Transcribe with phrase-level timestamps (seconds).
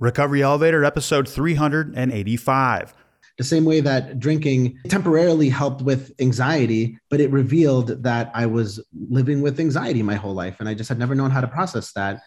[0.00, 2.94] Recovery Elevator, episode 385.
[3.36, 8.82] The same way that drinking temporarily helped with anxiety, but it revealed that I was
[9.10, 10.56] living with anxiety my whole life.
[10.58, 12.22] And I just had never known how to process that.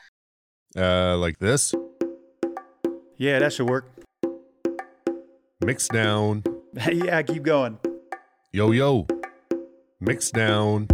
[0.77, 1.73] Uh, like this.
[3.17, 3.89] Yeah, that should work.
[5.65, 6.43] Mix down.
[6.91, 7.79] yeah, keep going.
[8.51, 9.07] Yo, yo.
[9.99, 10.87] Mix down.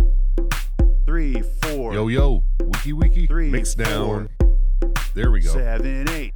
[1.05, 1.93] Three, four.
[1.93, 2.43] Yo, yo.
[2.61, 3.27] Wiki, wiki.
[3.27, 3.83] Three, Mix four.
[3.83, 4.29] down.
[5.13, 5.51] There we go.
[5.51, 6.33] Seven, eight.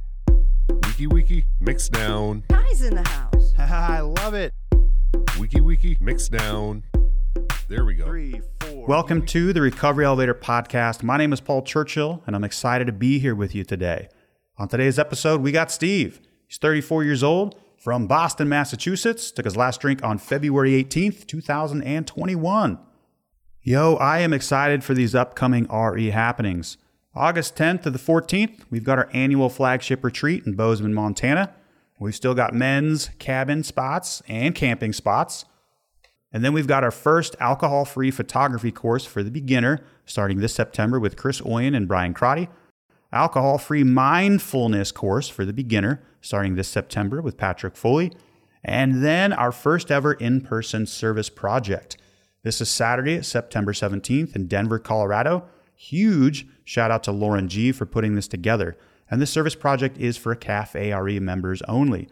[0.94, 1.44] Wiki, wiki.
[1.58, 2.44] Mix down.
[2.46, 3.52] Guys in the house.
[3.58, 4.52] I love it.
[5.40, 5.96] Wiki, wiki.
[6.00, 6.84] Mix down.
[7.66, 8.04] There we go.
[8.04, 8.86] Three, four.
[8.86, 11.02] Welcome to the Recovery Elevator podcast.
[11.02, 14.06] My name is Paul Churchill, and I'm excited to be here with you today.
[14.56, 16.20] On today's episode, we got Steve.
[16.46, 19.32] He's 34 years old from Boston, Massachusetts.
[19.32, 22.78] Took his last drink on February 18th, 2021.
[23.62, 26.76] Yo, I am excited for these upcoming RE happenings.
[27.16, 31.54] August 10th to the 14th, we've got our annual flagship retreat in Bozeman, Montana.
[32.00, 35.44] We've still got men's cabin spots and camping spots.
[36.32, 40.52] And then we've got our first alcohol free photography course for the beginner starting this
[40.52, 42.48] September with Chris Oyen and Brian Crotty.
[43.12, 48.10] Alcohol free mindfulness course for the beginner starting this September with Patrick Foley.
[48.64, 51.96] And then our first ever in person service project.
[52.42, 55.44] This is Saturday, September 17th in Denver, Colorado.
[55.76, 58.76] Huge shout out to Lauren G for putting this together.
[59.10, 62.08] And this service project is for Cafe RE members only.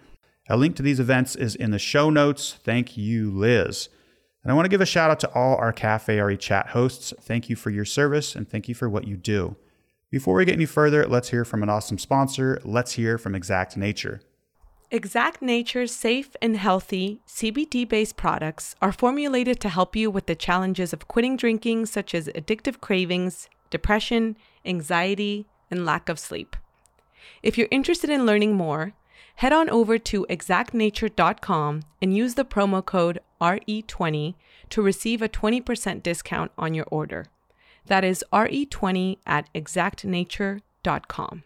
[0.48, 2.58] A link to these events is in the show notes.
[2.62, 3.88] Thank you, Liz.
[4.42, 7.14] And I want to give a shout out to all our Cafe RE chat hosts.
[7.20, 9.56] Thank you for your service and thank you for what you do.
[10.10, 12.60] Before we get any further, let's hear from an awesome sponsor.
[12.64, 14.20] Let's hear from Exact Nature.
[14.90, 20.34] Exact Nature's safe and healthy CBD based products are formulated to help you with the
[20.34, 26.54] challenges of quitting drinking, such as addictive cravings, depression, anxiety, and lack of sleep.
[27.42, 28.92] If you're interested in learning more,
[29.36, 34.34] head on over to exactnature.com and use the promo code RE20
[34.70, 37.26] to receive a 20% discount on your order.
[37.86, 41.42] That is RE20 at exactnature.com.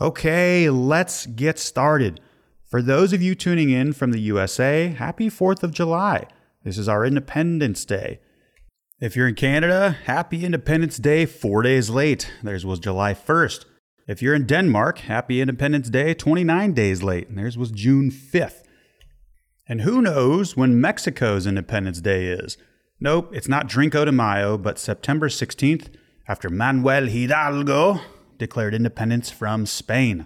[0.00, 2.20] Okay, let's get started.
[2.64, 6.26] For those of you tuning in from the USA, happy 4th of July.
[6.64, 8.18] This is our Independence Day.
[9.04, 12.32] If you're in Canada, happy Independence Day four days late.
[12.42, 13.66] Theirs was July 1st.
[14.08, 17.36] If you're in Denmark, happy Independence Day 29 days late.
[17.36, 18.62] Theirs was June 5th.
[19.68, 22.56] And who knows when Mexico's Independence Day is?
[22.98, 25.88] Nope, it's not Drinko de Mayo, but September 16th,
[26.26, 28.00] after Manuel Hidalgo
[28.38, 30.24] declared independence from Spain.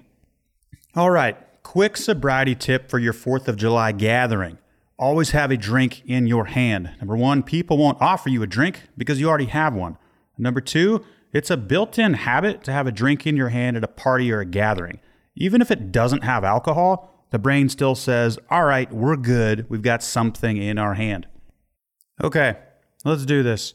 [0.95, 4.57] All right, quick sobriety tip for your 4th of July gathering.
[4.99, 6.91] Always have a drink in your hand.
[6.99, 9.97] Number one, people won't offer you a drink because you already have one.
[10.37, 13.85] Number two, it's a built in habit to have a drink in your hand at
[13.85, 14.99] a party or a gathering.
[15.37, 19.69] Even if it doesn't have alcohol, the brain still says, all right, we're good.
[19.69, 21.29] We've got something in our hand.
[22.23, 22.57] Okay,
[23.05, 23.75] let's do this.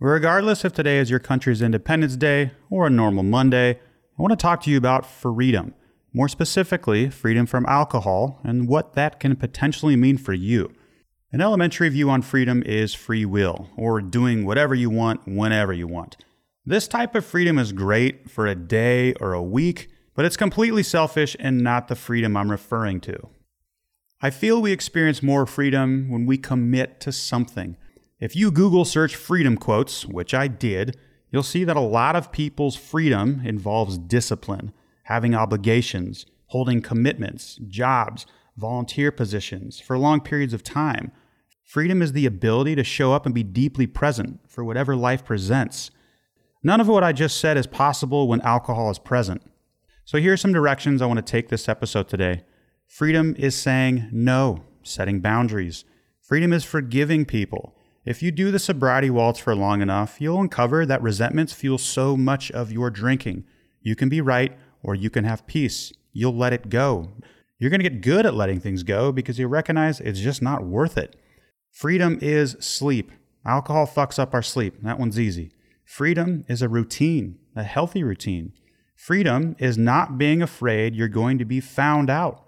[0.00, 3.78] Regardless if today is your country's Independence Day or a normal Monday,
[4.18, 5.74] I want to talk to you about freedom.
[6.16, 10.72] More specifically, freedom from alcohol and what that can potentially mean for you.
[11.32, 15.88] An elementary view on freedom is free will, or doing whatever you want whenever you
[15.88, 16.16] want.
[16.64, 20.84] This type of freedom is great for a day or a week, but it's completely
[20.84, 23.28] selfish and not the freedom I'm referring to.
[24.22, 27.76] I feel we experience more freedom when we commit to something.
[28.20, 30.96] If you Google search freedom quotes, which I did,
[31.32, 34.72] you'll see that a lot of people's freedom involves discipline,
[35.04, 38.26] having obligations, holding commitments, jobs,
[38.56, 41.10] volunteer positions for long periods of time.
[41.64, 45.90] Freedom is the ability to show up and be deeply present for whatever life presents.
[46.62, 49.42] None of what I just said is possible when alcohol is present.
[50.04, 52.42] So here are some directions I want to take this episode today.
[52.86, 55.84] Freedom is saying no, setting boundaries.
[56.20, 57.74] Freedom is forgiving people.
[58.04, 62.16] If you do the sobriety waltz for long enough, you'll uncover that resentments fuel so
[62.16, 63.44] much of your drinking.
[63.80, 65.92] You can be right or you can have peace.
[66.12, 67.10] You'll let it go.
[67.58, 70.64] You're going to get good at letting things go because you recognize it's just not
[70.64, 71.16] worth it.
[71.70, 73.10] Freedom is sleep.
[73.44, 74.82] Alcohol fucks up our sleep.
[74.82, 75.50] That one's easy.
[75.84, 78.52] Freedom is a routine, a healthy routine.
[78.96, 82.46] Freedom is not being afraid you're going to be found out.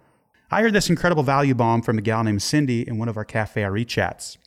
[0.50, 3.24] I heard this incredible value bomb from a gal named Cindy in one of our
[3.24, 4.38] Cafe RE chats.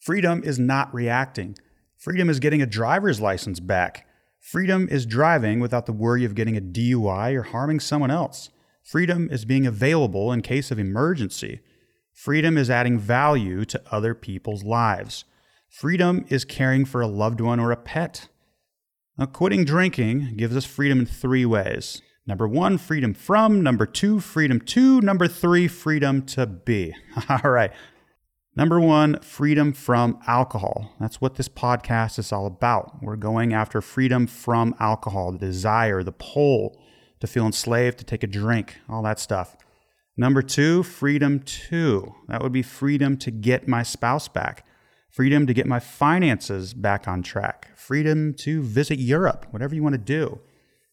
[0.00, 1.56] Freedom is not reacting.
[1.96, 4.06] Freedom is getting a driver's license back.
[4.44, 8.50] Freedom is driving without the worry of getting a DUI or harming someone else.
[8.82, 11.60] Freedom is being available in case of emergency.
[12.12, 15.24] Freedom is adding value to other people's lives.
[15.70, 18.28] Freedom is caring for a loved one or a pet.
[19.16, 22.02] Now, quitting drinking gives us freedom in three ways.
[22.26, 23.62] Number one, freedom from.
[23.62, 25.00] Number two, freedom to.
[25.00, 26.94] Number three, freedom to be.
[27.30, 27.72] All right.
[28.56, 30.92] Number one, freedom from alcohol.
[31.00, 33.02] That's what this podcast is all about.
[33.02, 36.80] We're going after freedom from alcohol, the desire, the pull
[37.18, 39.56] to feel enslaved, to take a drink, all that stuff.
[40.16, 42.14] Number two, freedom to.
[42.28, 44.64] That would be freedom to get my spouse back,
[45.10, 49.94] freedom to get my finances back on track, freedom to visit Europe, whatever you want
[49.94, 50.38] to do.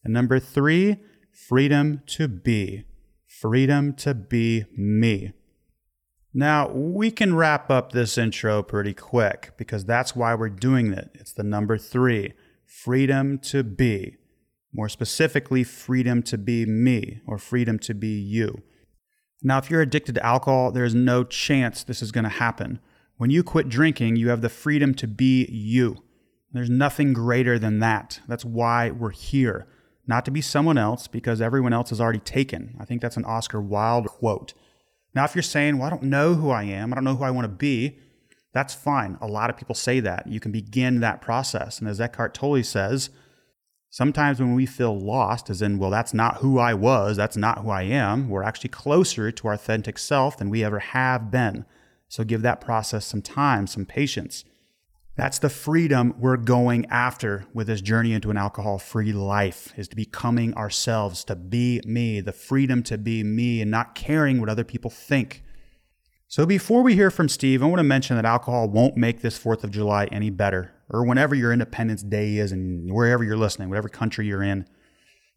[0.04, 0.98] And number three,
[1.32, 2.86] freedom to be,
[3.28, 5.34] freedom to be me.
[6.34, 11.12] Now, we can wrap up this intro pretty quick because that's why we're doing it.
[11.14, 12.34] It's the number three
[12.66, 14.18] freedom to be.
[14.74, 18.64] More specifically, freedom to be me or freedom to be you.
[19.44, 22.80] Now, if you're addicted to alcohol, there's no chance this is going to happen.
[23.18, 25.98] When you quit drinking, you have the freedom to be you.
[26.54, 28.22] There's nothing greater than that.
[28.28, 29.68] That's why we're here
[30.08, 32.76] not to be someone else because everyone else is already taken.
[32.80, 34.54] I think that's an Oscar Wilde quote.
[35.14, 37.24] Now, if you're saying, well, I don't know who I am, I don't know who
[37.24, 37.98] I want to be,
[38.54, 39.18] that's fine.
[39.22, 40.28] A lot of people say that.
[40.28, 41.80] You can begin that process.
[41.80, 43.10] And as Eckhart Tolle says,
[43.90, 47.60] sometimes when we feel lost, as in, well, that's not who I was, that's not
[47.60, 51.66] who I am, we're actually closer to our authentic self than we ever have been.
[52.08, 54.44] So give that process some time, some patience.
[55.18, 59.90] That's the freedom we're going after with this journey into an alcohol free life is
[59.90, 64.50] to becoming ourselves, to be me, the freedom to be me and not caring what
[64.50, 65.44] other people think.
[66.30, 69.38] So before we hear from Steve, I want to mention that alcohol won't make this
[69.38, 73.68] 4th of July any better or whenever your Independence Day is and wherever you're listening,
[73.68, 74.66] whatever country you're in.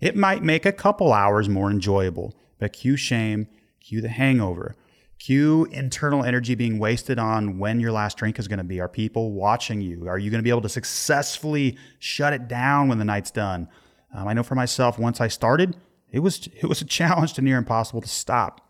[0.00, 3.49] It might make a couple hours more enjoyable, but cue shame,
[3.81, 4.76] cue the hangover.
[5.19, 8.81] Cue internal energy being wasted on when your last drink is going to be.
[8.81, 10.08] Are people watching you?
[10.08, 13.69] Are you going to be able to successfully shut it down when the night's done?
[14.14, 15.76] Um, I know for myself, once I started,
[16.11, 18.61] it was it was a challenge to near impossible to stop.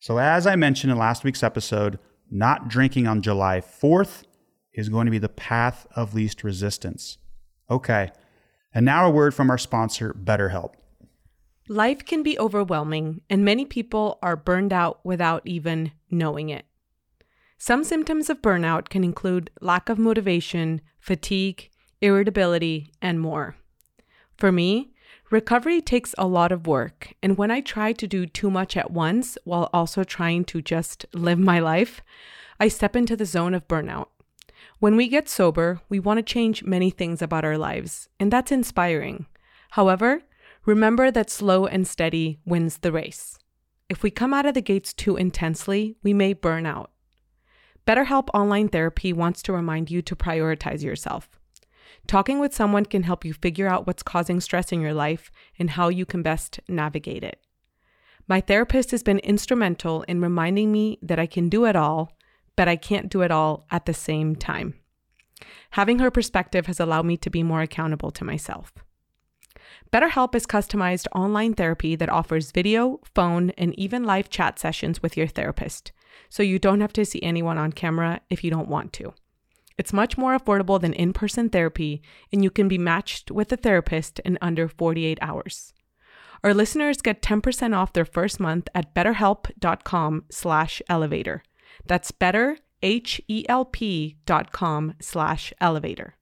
[0.00, 1.98] So as I mentioned in last week's episode,
[2.30, 4.24] not drinking on July 4th
[4.72, 7.18] is going to be the path of least resistance.
[7.70, 8.10] Okay.
[8.72, 10.74] And now a word from our sponsor, BetterHelp.
[11.70, 16.64] Life can be overwhelming, and many people are burned out without even knowing it.
[17.58, 21.68] Some symptoms of burnout can include lack of motivation, fatigue,
[22.00, 23.56] irritability, and more.
[24.38, 24.92] For me,
[25.30, 28.90] recovery takes a lot of work, and when I try to do too much at
[28.90, 32.00] once while also trying to just live my life,
[32.58, 34.08] I step into the zone of burnout.
[34.78, 38.52] When we get sober, we want to change many things about our lives, and that's
[38.52, 39.26] inspiring.
[39.72, 40.22] However,
[40.68, 43.38] Remember that slow and steady wins the race.
[43.88, 46.90] If we come out of the gates too intensely, we may burn out.
[47.86, 51.26] BetterHelp Online Therapy wants to remind you to prioritize yourself.
[52.06, 55.70] Talking with someone can help you figure out what's causing stress in your life and
[55.70, 57.40] how you can best navigate it.
[58.26, 62.12] My therapist has been instrumental in reminding me that I can do it all,
[62.56, 64.74] but I can't do it all at the same time.
[65.70, 68.74] Having her perspective has allowed me to be more accountable to myself.
[69.92, 75.16] BetterHelp is customized online therapy that offers video, phone, and even live chat sessions with
[75.16, 75.92] your therapist,
[76.28, 79.14] so you don't have to see anyone on camera if you don't want to.
[79.78, 82.02] It's much more affordable than in person therapy,
[82.32, 85.72] and you can be matched with a therapist in under 48 hours.
[86.44, 91.42] Our listeners get 10% off their first month at betterhelp.com slash elevator.
[91.86, 96.14] That's better, H-E-L-P dot com slash elevator.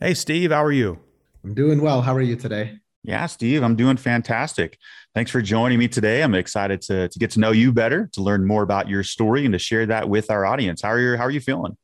[0.00, 1.05] Hey, Steve, how are you?
[1.46, 2.02] I'm doing well.
[2.02, 2.80] How are you today?
[3.04, 4.78] Yeah, Steve, I'm doing fantastic.
[5.14, 6.24] Thanks for joining me today.
[6.24, 9.44] I'm excited to, to get to know you better, to learn more about your story,
[9.44, 10.82] and to share that with our audience.
[10.82, 11.16] How are you?
[11.16, 11.76] How are you feeling?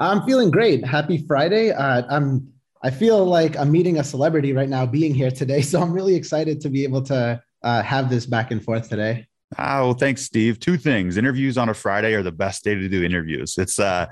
[0.00, 0.84] I'm feeling great.
[0.84, 1.70] Happy Friday.
[1.70, 2.52] Uh, I'm.
[2.82, 5.62] I feel like I'm meeting a celebrity right now, being here today.
[5.70, 9.28] So I'm really excited to be able to uh, have this back and forth today.
[9.58, 10.58] Oh, well, thanks, Steve.
[10.60, 11.16] Two things.
[11.16, 13.58] Interviews on a Friday are the best day to do interviews.
[13.58, 14.06] It's uh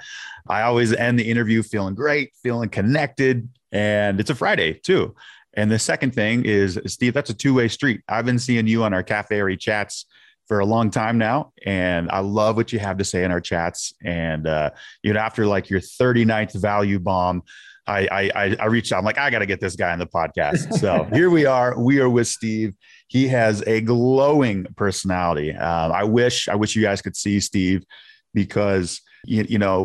[0.48, 5.14] I always end the interview feeling great, feeling connected, and it's a Friday too.
[5.54, 8.02] And the second thing is, Steve, that's a two-way street.
[8.08, 10.06] I've been seeing you on our cafe chats
[10.50, 13.40] for a long time now, and I love what you have to say in our
[13.40, 13.94] chats.
[14.02, 17.44] And uh, you know, after like your 39th value bomb,
[17.86, 18.98] I I, I reached out.
[18.98, 20.76] I'm like, I got to get this guy on the podcast.
[20.80, 21.80] So here we are.
[21.80, 22.74] We are with Steve.
[23.06, 25.52] He has a glowing personality.
[25.52, 27.84] Um, I wish I wish you guys could see Steve
[28.34, 29.84] because you, you, know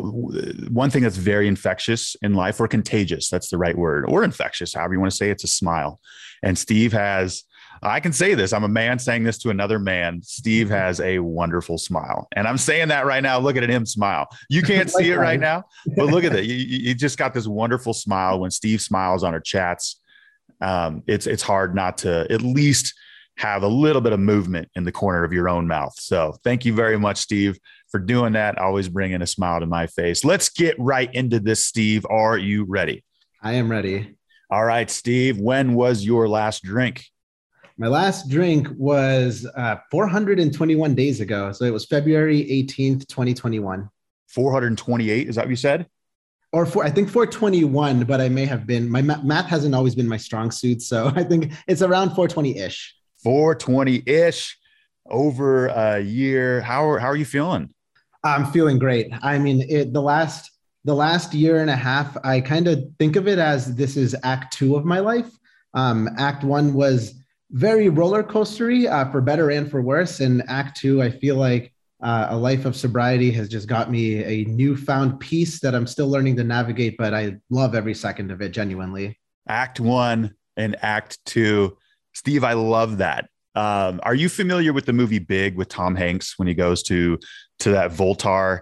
[0.68, 4.72] one thing that's very infectious in life or contagious that's the right word or infectious
[4.72, 6.00] however you want to say it, it's a smile
[6.42, 7.44] and steve has
[7.82, 11.18] i can say this i'm a man saying this to another man steve has a
[11.18, 15.10] wonderful smile and i'm saying that right now looking at him smile you can't see
[15.10, 15.64] it right now
[15.96, 19.34] but look at it you, you just got this wonderful smile when steve smiles on
[19.34, 20.00] our chats
[20.60, 22.94] um, it's it's hard not to at least
[23.36, 25.94] have a little bit of movement in the corner of your own mouth.
[25.98, 27.58] So thank you very much, Steve,
[27.90, 28.58] for doing that.
[28.58, 30.24] Always bringing a smile to my face.
[30.24, 32.06] Let's get right into this, Steve.
[32.08, 33.04] Are you ready?
[33.42, 34.16] I am ready.
[34.50, 35.38] All right, Steve.
[35.38, 37.04] When was your last drink?
[37.78, 41.52] My last drink was uh, 421 days ago.
[41.52, 43.90] So it was February 18th, 2021.
[44.28, 45.28] 428.
[45.28, 45.86] Is that what you said?
[46.52, 50.08] Or for, I think 421, but I may have been, my math hasn't always been
[50.08, 50.80] my strong suit.
[50.80, 52.94] So I think it's around 420 ish.
[53.22, 54.56] 420 ish
[55.10, 56.62] over a year.
[56.62, 57.74] How are, how are you feeling?
[58.24, 59.10] I'm feeling great.
[59.22, 60.50] I mean, it, the last
[60.84, 64.14] the last year and a half, I kind of think of it as this is
[64.22, 65.28] act two of my life.
[65.74, 67.14] Um, act one was
[67.50, 70.20] very roller coastery uh, for better and for worse.
[70.20, 71.72] And act two, I feel like
[72.02, 76.08] uh, a life of sobriety has just got me a newfound peace that I'm still
[76.08, 79.18] learning to navigate, but I love every second of it genuinely.
[79.48, 81.76] Act one and act two.
[82.12, 83.28] Steve, I love that.
[83.54, 87.18] Um, are you familiar with the movie Big with Tom Hanks when he goes to
[87.60, 88.60] to that Zoltar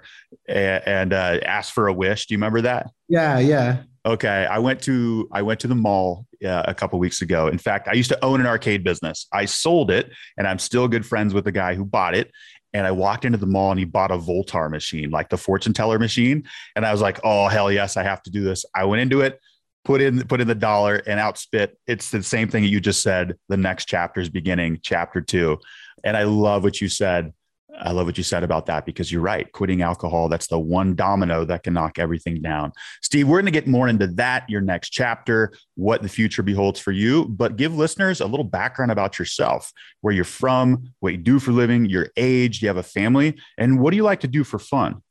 [0.49, 2.27] and, and uh, asks for a wish?
[2.27, 2.91] Do you remember that?
[3.09, 3.83] Yeah, yeah.
[4.07, 7.49] Okay, I went to I went to the mall uh, a couple weeks ago.
[7.49, 9.27] In fact, I used to own an arcade business.
[9.33, 12.31] I sold it, and I'm still good friends with the guy who bought it.
[12.75, 15.73] And I walked into the mall, and he bought a Zoltar machine, like the fortune
[15.73, 16.45] teller machine.
[16.77, 19.23] And I was like, "Oh hell yes, I have to do this." I went into
[19.23, 19.41] it,
[19.87, 21.71] put in put in the dollar, and outspit.
[21.87, 23.37] It's the same thing that you just said.
[23.49, 25.61] The next chapter is beginning, chapter two.
[26.05, 27.33] And I love what you said
[27.81, 29.51] I love what you said about that because you're right.
[29.53, 32.73] Quitting alcohol, that's the one domino that can knock everything down.
[33.03, 36.79] Steve, we're going to get more into that, your next chapter, what the future beholds
[36.79, 41.19] for you, but give listeners a little background about yourself, where you're from, what you
[41.19, 44.21] do for living, your age, do you have a family, and what do you like
[44.21, 45.03] to do for fun?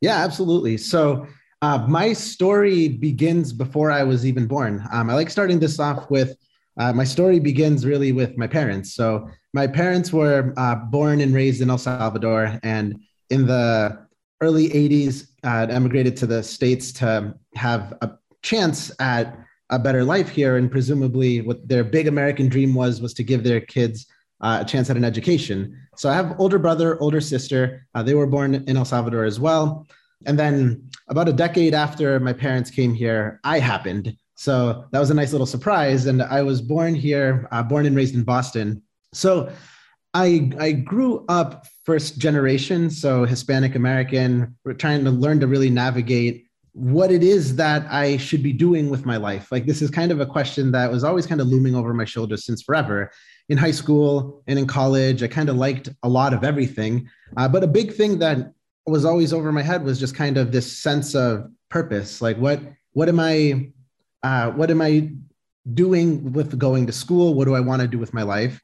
[0.00, 0.76] Yeah, absolutely.
[0.76, 1.26] So,
[1.62, 4.82] uh, my story begins before I was even born.
[4.92, 6.34] Um, I like starting this off with
[6.78, 8.94] uh, my story begins really with my parents.
[8.94, 14.06] So, my parents were uh, born and raised in El Salvador, and in the
[14.40, 19.36] early 80s, uh, emigrated to the States to have a chance at
[19.70, 20.56] a better life here.
[20.56, 24.06] And presumably, what their big American dream was, was to give their kids
[24.40, 25.76] uh, a chance at an education.
[25.96, 27.86] So I have older brother, older sister.
[27.94, 29.86] Uh, they were born in El Salvador as well.
[30.26, 34.16] And then about a decade after my parents came here, I happened.
[34.34, 36.06] So that was a nice little surprise.
[36.06, 38.82] And I was born here, uh, born and raised in Boston.
[39.12, 39.50] So
[40.14, 46.46] I I grew up first generation, so Hispanic American, trying to learn to really navigate
[46.72, 49.50] what it is that I should be doing with my life.
[49.50, 52.04] Like this is kind of a question that was always kind of looming over my
[52.04, 53.10] shoulders since forever.
[53.48, 57.48] In high school and in college, I kind of liked a lot of everything, uh,
[57.48, 58.52] but a big thing that
[58.86, 62.22] was always over my head was just kind of this sense of purpose.
[62.22, 62.60] Like what
[62.92, 63.72] what am I
[64.22, 65.10] uh, what am I
[65.74, 67.34] doing with going to school?
[67.34, 68.60] What do I want to do with my life?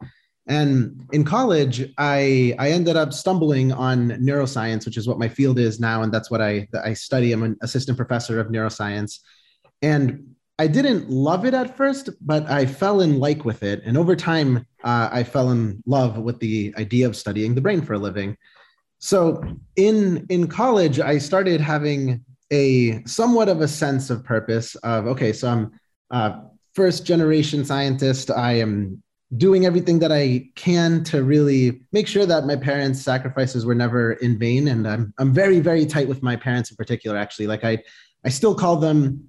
[0.48, 5.58] And in college, I I ended up stumbling on neuroscience, which is what my field
[5.58, 7.32] is now, and that's what I I study.
[7.32, 9.18] I'm an assistant professor of neuroscience,
[9.82, 13.98] and I didn't love it at first, but I fell in like with it, and
[13.98, 17.94] over time, uh, I fell in love with the idea of studying the brain for
[17.94, 18.36] a living.
[19.00, 19.42] So
[19.74, 25.32] in in college, I started having a somewhat of a sense of purpose of okay,
[25.32, 25.72] so I'm
[26.12, 26.40] uh,
[26.74, 28.30] first generation scientist.
[28.30, 29.02] I am
[29.36, 34.12] doing everything that I can to really make sure that my parents' sacrifices were never
[34.14, 34.68] in vain.
[34.68, 37.16] And I'm I'm very very tight with my parents in particular.
[37.16, 37.82] Actually, like I
[38.24, 39.28] I still call them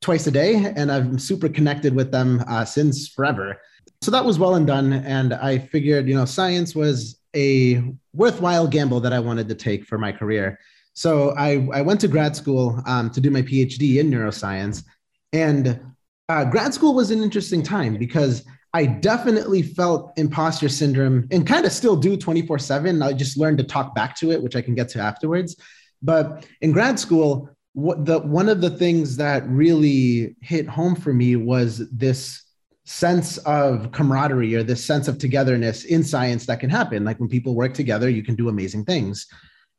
[0.00, 3.60] twice a day, and I'm super connected with them uh, since forever.
[4.02, 4.92] So that was well and done.
[4.92, 7.82] And I figured, you know, science was a
[8.12, 10.58] worthwhile gamble that I wanted to take for my career.
[10.92, 14.84] So I, I went to grad school um, to do my PhD in neuroscience.
[15.32, 15.80] And
[16.28, 21.64] uh, grad school was an interesting time because I definitely felt imposter syndrome and kind
[21.64, 23.02] of still do 24 7.
[23.02, 25.56] I just learned to talk back to it, which I can get to afterwards.
[26.02, 31.14] But in grad school, what the one of the things that really hit home for
[31.14, 32.42] me was this
[32.84, 37.04] sense of camaraderie or this sense of togetherness in science that can happen.
[37.04, 39.26] Like when people work together, you can do amazing things.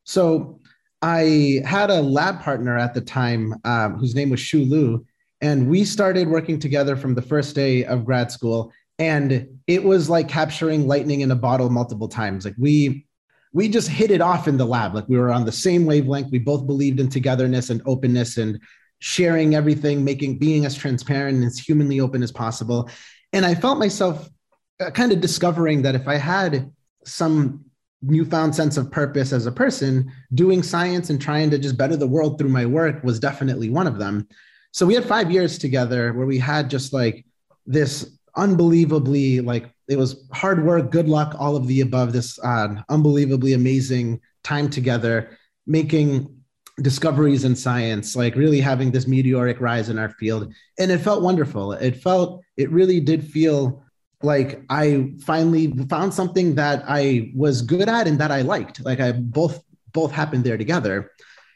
[0.05, 0.61] So
[1.01, 5.05] I had a lab partner at the time um, whose name was Shu Lu,
[5.41, 10.09] and we started working together from the first day of grad school and it was
[10.09, 12.45] like capturing lightning in a bottle multiple times.
[12.45, 13.05] Like we
[13.53, 14.93] we just hit it off in the lab.
[14.93, 16.31] Like we were on the same wavelength.
[16.31, 18.59] We both believed in togetherness and openness and
[18.99, 22.89] sharing everything making being as transparent and as humanly open as possible.
[23.33, 24.29] And i felt myself
[24.79, 26.71] uh, kind of discovering that if i had
[27.05, 27.65] some
[28.01, 32.07] newfound sense of purpose as a person doing science and trying to just better the
[32.07, 34.27] world through my work was definitely one of them.
[34.71, 37.25] So we had five years together where we had just like
[37.65, 42.13] this unbelievably like it was hard work, good luck, all of the above.
[42.13, 45.37] This uh, unbelievably amazing time together,
[45.67, 46.35] making
[46.81, 50.53] discoveries in science, like really having this meteoric rise in our field.
[50.77, 51.73] And it felt wonderful.
[51.73, 53.83] It felt, it really did feel
[54.21, 58.83] like I finally found something that I was good at and that I liked.
[58.83, 59.63] Like I both
[59.93, 61.11] both happened there together.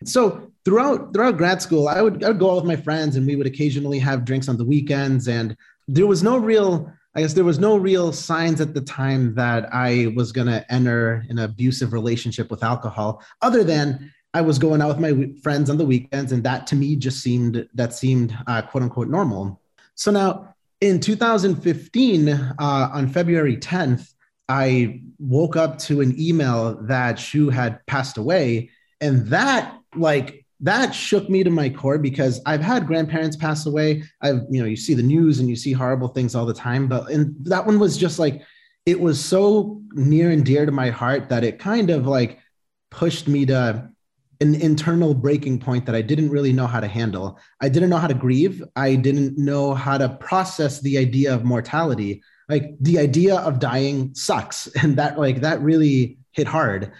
[0.05, 3.25] So throughout throughout grad school, I would I would go out with my friends and
[3.25, 5.27] we would occasionally have drinks on the weekends.
[5.27, 5.57] And
[5.91, 9.73] there was no real, I guess there was no real signs at the time that
[9.73, 14.89] I was gonna enter an abusive relationship with alcohol, other than I was going out
[14.89, 18.61] with my friends on the weekends, and that to me just seemed that seemed uh,
[18.61, 19.59] quote unquote normal.
[19.95, 24.13] So now in 2015, uh, on February 10th,
[24.47, 28.69] I woke up to an email that Shu had passed away,
[29.01, 34.03] and that like that shook me to my core because I've had grandparents pass away.
[34.21, 36.87] I've you know you see the news and you see horrible things all the time,
[36.87, 38.41] but and that one was just like
[38.85, 42.39] it was so near and dear to my heart that it kind of like
[42.91, 43.89] pushed me to
[44.41, 47.37] an internal breaking point that I didn't really know how to handle.
[47.61, 48.63] I didn't know how to grieve.
[48.75, 52.23] I didn't know how to process the idea of mortality.
[52.47, 54.67] Like the idea of dying sucks.
[54.81, 56.93] And that like that really hit hard.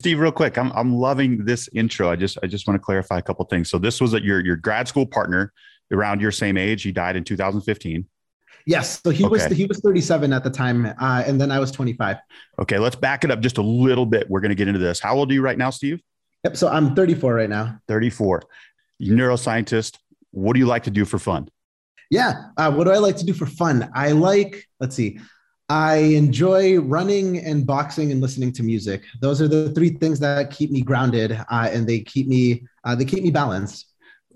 [0.00, 2.10] Steve, real quick, I'm I'm loving this intro.
[2.10, 3.70] I just I just want to clarify a couple things.
[3.70, 5.52] So this was a, your your grad school partner
[5.92, 6.82] around your same age.
[6.82, 8.06] He died in 2015.
[8.66, 9.30] Yes, so he okay.
[9.30, 12.16] was he was 37 at the time, uh, and then I was 25.
[12.58, 14.28] Okay, let's back it up just a little bit.
[14.28, 14.98] We're going to get into this.
[14.98, 16.00] How old are you right now, Steve?
[16.44, 16.56] Yep.
[16.56, 17.78] So I'm 34 right now.
[17.86, 18.42] 34.
[19.00, 19.98] Neuroscientist.
[20.32, 21.48] What do you like to do for fun?
[22.10, 22.48] Yeah.
[22.56, 23.88] Uh, what do I like to do for fun?
[23.94, 25.20] I like, let's see,
[25.68, 29.02] I enjoy running and boxing and listening to music.
[29.20, 32.94] Those are the three things that keep me grounded uh, and they keep me uh,
[32.94, 33.86] they keep me balanced.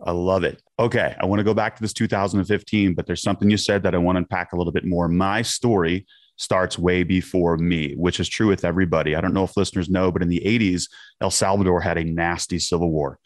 [0.04, 0.62] I love it.
[0.78, 3.94] Okay, I want to go back to this 2015, but there's something you said that
[3.94, 5.08] I want to unpack a little bit more.
[5.08, 6.06] My story
[6.36, 9.14] starts way before me, which is true with everybody.
[9.14, 10.88] I don't know if listeners know, but in the 80s,
[11.20, 13.18] El Salvador had a nasty civil war.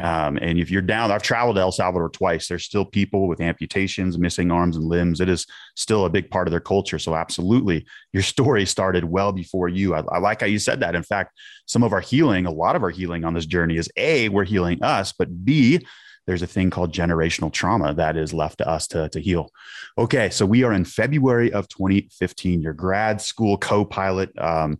[0.00, 2.48] Um, and if you're down, I've traveled to El Salvador twice.
[2.48, 5.20] There's still people with amputations, missing arms and limbs.
[5.20, 6.98] It is still a big part of their culture.
[6.98, 9.94] So, absolutely, your story started well before you.
[9.94, 10.94] I, I like how you said that.
[10.94, 13.90] In fact, some of our healing, a lot of our healing on this journey is
[13.96, 15.84] A, we're healing us, but B,
[16.26, 19.50] there's a thing called generational trauma that is left to us to, to heal.
[19.98, 22.62] Okay, so we are in February of 2015.
[22.62, 24.78] Your grad school co-pilot, um,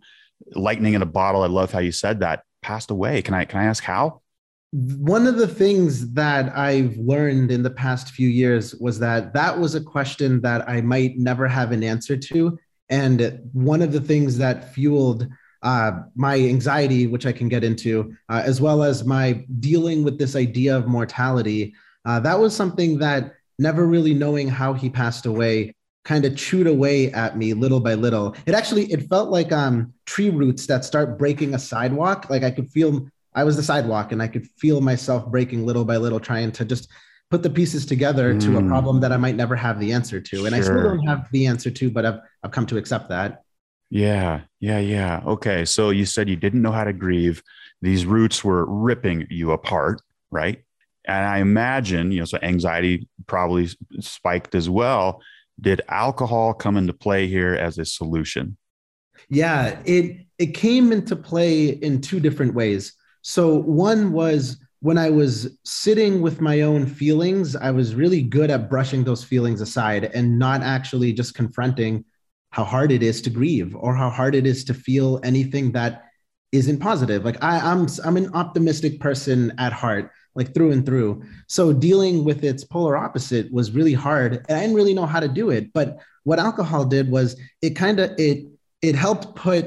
[0.54, 1.42] lightning in a bottle.
[1.42, 2.44] I love how you said that.
[2.62, 3.22] Passed away.
[3.22, 4.20] Can I can I ask how?
[4.72, 9.59] One of the things that I've learned in the past few years was that that
[9.59, 12.56] was a question that I might never have an answer to.
[12.88, 15.26] And one of the things that fueled
[15.62, 20.18] uh, my anxiety, which I can get into, uh, as well as my dealing with
[20.18, 21.74] this idea of mortality.
[22.04, 26.66] Uh, that was something that never really knowing how he passed away kind of chewed
[26.66, 28.35] away at me little by little.
[28.46, 32.30] It actually it felt like um, tree roots that start breaking a sidewalk.
[32.30, 35.84] Like I could feel I was the sidewalk, and I could feel myself breaking little
[35.84, 36.88] by little, trying to just
[37.30, 38.40] put the pieces together mm.
[38.40, 38.68] to a mm.
[38.68, 40.46] problem that I might never have the answer to.
[40.46, 40.56] And sure.
[40.56, 43.42] I still don't have the answer to, but I've I've come to accept that.
[43.90, 45.22] Yeah, yeah, yeah.
[45.26, 45.64] Okay.
[45.64, 47.42] So you said you didn't know how to grieve.
[47.82, 50.62] These roots were ripping you apart, right?
[51.06, 53.68] And I imagine, you know, so anxiety probably
[54.00, 55.22] spiked as well.
[55.60, 58.56] Did alcohol come into play here as a solution?
[59.28, 62.94] Yeah, it it came into play in two different ways.
[63.22, 68.50] So one was when I was sitting with my own feelings, I was really good
[68.50, 72.04] at brushing those feelings aside and not actually just confronting
[72.50, 76.04] how hard it is to grieve or how hard it is to feel anything that
[76.52, 77.24] isn't positive.
[77.24, 81.22] Like I, I'm I'm an optimistic person at heart, like through and through.
[81.46, 84.44] So dealing with its polar opposite was really hard.
[84.48, 85.72] And I didn't really know how to do it.
[85.72, 88.46] But what alcohol did was it kind of it
[88.83, 89.66] it helped put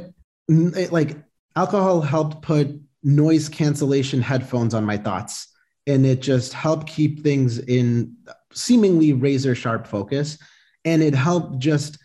[0.50, 1.18] it, like
[1.56, 2.68] alcohol helped put
[3.04, 5.48] noise cancellation headphones on my thoughts.
[5.86, 8.16] And it just helped keep things in
[8.54, 10.38] seemingly razor sharp focus.
[10.86, 11.98] And it helped just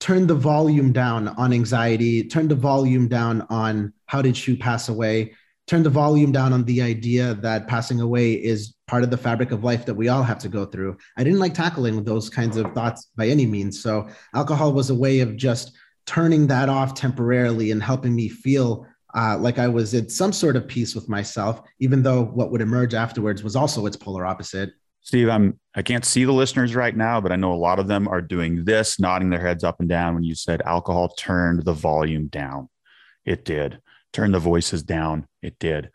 [0.00, 4.88] turn the volume down on anxiety, turn the volume down on how did Shu pass
[4.88, 5.34] away,
[5.66, 9.52] turn the volume down on the idea that passing away is part of the fabric
[9.52, 10.96] of life that we all have to go through.
[11.16, 13.80] I didn't like tackling those kinds of thoughts by any means.
[13.80, 15.72] So alcohol was a way of just
[16.06, 20.56] turning that off temporarily and helping me feel uh, like I was in some sort
[20.56, 24.70] of peace with myself, even though what would emerge afterwards was also its polar opposite.
[25.02, 27.88] Steve, I'm I can't see the listeners right now, but I know a lot of
[27.88, 31.64] them are doing this, nodding their heads up and down when you said alcohol turned
[31.64, 32.68] the volume down.
[33.24, 33.80] It did.
[34.12, 35.26] Turn the voices down.
[35.42, 35.90] It did.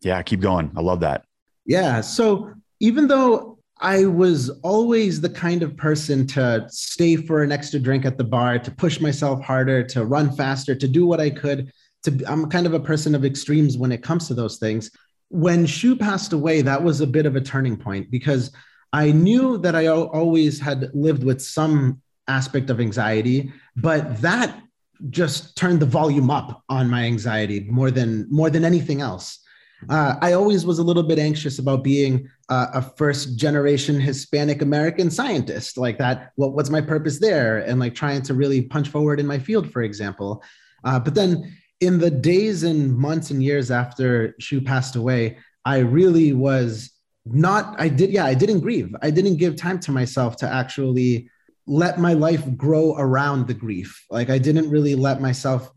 [0.00, 0.70] Yeah, keep going.
[0.76, 1.24] I love that.
[1.66, 2.00] Yeah.
[2.00, 7.78] So even though I was always the kind of person to stay for an extra
[7.78, 11.30] drink at the bar, to push myself harder, to run faster, to do what I
[11.30, 11.72] could.
[12.04, 14.90] To I'm kind of a person of extremes when it comes to those things.
[15.30, 18.50] When Shu passed away, that was a bit of a turning point because
[18.92, 24.62] I knew that I always had lived with some aspect of anxiety, but that
[25.10, 29.40] just turned the volume up on my anxiety more than more than anything else.
[29.88, 34.60] Uh, I always was a little bit anxious about being uh, a first generation Hispanic
[34.60, 36.32] American scientist, like that.
[36.34, 37.58] What, what's my purpose there?
[37.58, 40.42] And like trying to really punch forward in my field, for example.
[40.82, 45.78] Uh, but then in the days and months and years after Shu passed away, I
[45.78, 46.90] really was
[47.24, 48.94] not, I did, yeah, I didn't grieve.
[49.02, 51.30] I didn't give time to myself to actually
[51.66, 54.04] let my life grow around the grief.
[54.10, 55.70] Like I didn't really let myself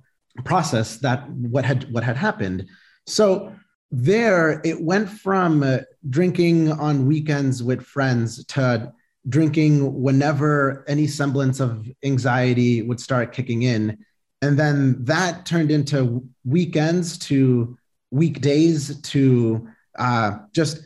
[0.46, 2.68] process that what had what had happened.
[3.06, 3.54] So
[3.92, 8.94] there it went from uh, drinking on weekends with friends to
[9.28, 13.98] drinking whenever any semblance of anxiety would start kicking in
[14.42, 17.78] and then that turned into weekends to
[18.10, 19.68] weekdays to
[20.00, 20.84] uh, just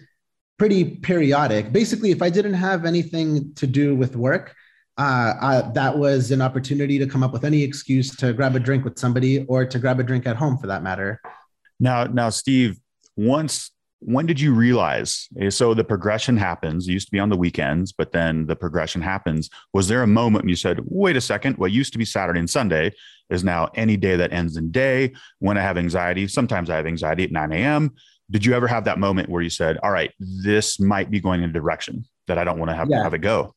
[0.58, 1.72] pretty periodic.
[1.72, 4.56] Basically if i didn't have anything to do with work
[4.98, 8.60] uh, uh, that was an opportunity to come up with any excuse to grab a
[8.60, 11.20] drink with somebody or to grab a drink at home for that matter.
[11.80, 12.80] Now now steve
[13.18, 17.30] once when did you realize eh, so the progression happens it used to be on
[17.30, 19.50] the weekends but then the progression happens.
[19.74, 22.50] Was there a moment you said wait a second what used to be saturday and
[22.50, 22.94] sunday
[23.30, 26.86] is now any day that ends in day when i have anxiety sometimes i have
[26.86, 27.94] anxiety at 9 a.m
[28.32, 31.44] did you ever have that moment where you said all right this might be going
[31.44, 33.04] in a direction that i don't want to have, yeah.
[33.04, 33.54] have it go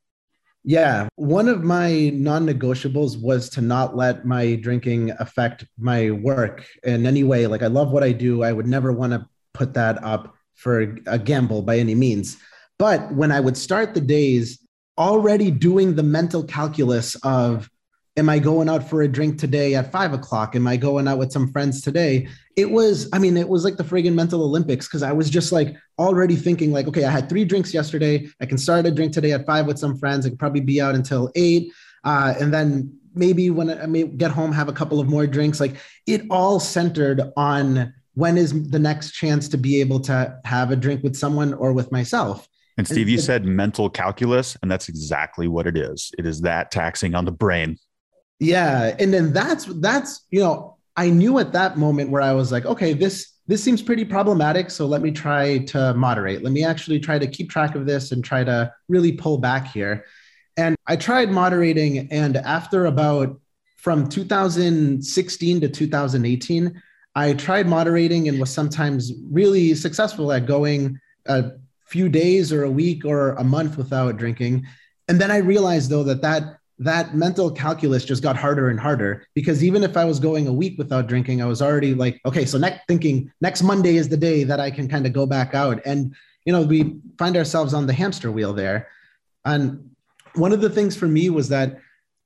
[0.64, 1.09] yeah.
[1.16, 7.07] One of my non negotiables was to not let my drinking affect my work in
[7.07, 7.46] any way.
[7.46, 8.42] Like, I love what I do.
[8.42, 12.37] I would never want to put that up for a gamble by any means.
[12.78, 14.59] But when I would start the days,
[14.98, 17.70] already doing the mental calculus of,
[18.18, 20.57] am I going out for a drink today at five o'clock?
[20.57, 22.28] Am I going out with some friends today?
[22.57, 25.52] It was, I mean, it was like the friggin' mental Olympics because I was just
[25.52, 28.28] like already thinking, like, okay, I had three drinks yesterday.
[28.40, 30.26] I can start a drink today at five with some friends.
[30.26, 31.72] I could probably be out until eight.
[32.02, 35.61] Uh, and then maybe when I may get home, have a couple of more drinks.
[35.61, 35.76] Like
[36.07, 40.76] it all centered on when is the next chance to be able to have a
[40.76, 42.48] drink with someone or with myself.
[42.76, 46.12] And Steve, and you said mental calculus, and that's exactly what it is.
[46.16, 47.76] It is that taxing on the brain.
[48.40, 52.53] Yeah, and then that's that's you know I knew at that moment where I was
[52.53, 56.42] like, okay, this this seems pretty problematic, so let me try to moderate.
[56.42, 59.68] Let me actually try to keep track of this and try to really pull back
[59.68, 60.05] here.
[60.57, 63.40] And I tried moderating, and after about
[63.77, 66.83] from 2016 to 2018,
[67.14, 71.53] I tried moderating and was sometimes really successful at going a
[71.87, 74.66] few days or a week or a month without drinking.
[75.09, 79.26] And then I realized though that that that mental calculus just got harder and harder
[79.34, 82.44] because even if I was going a week without drinking, I was already like, okay,
[82.44, 85.54] so next thinking next Monday is the day that I can kind of go back
[85.54, 85.80] out.
[85.84, 86.14] And
[86.44, 88.88] you know, we find ourselves on the hamster wheel there.
[89.44, 89.90] And
[90.34, 91.80] one of the things for me was that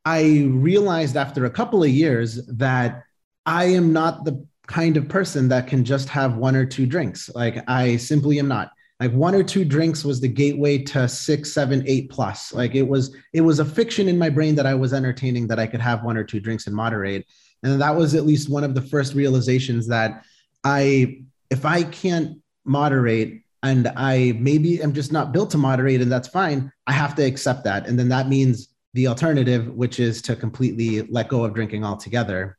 [0.04, 3.04] I realized after a couple of years that
[3.46, 7.30] I am not the kind of person that can just have one or two drinks.
[7.34, 8.70] Like I simply am not.
[9.02, 12.52] Like one or two drinks was the gateway to six, seven, eight plus.
[12.52, 15.58] Like it was, it was a fiction in my brain that I was entertaining that
[15.58, 17.26] I could have one or two drinks and moderate.
[17.64, 20.24] And that was at least one of the first realizations that
[20.62, 26.10] I, if I can't moderate and I maybe am just not built to moderate, and
[26.10, 27.88] that's fine, I have to accept that.
[27.88, 32.56] And then that means the alternative, which is to completely let go of drinking altogether.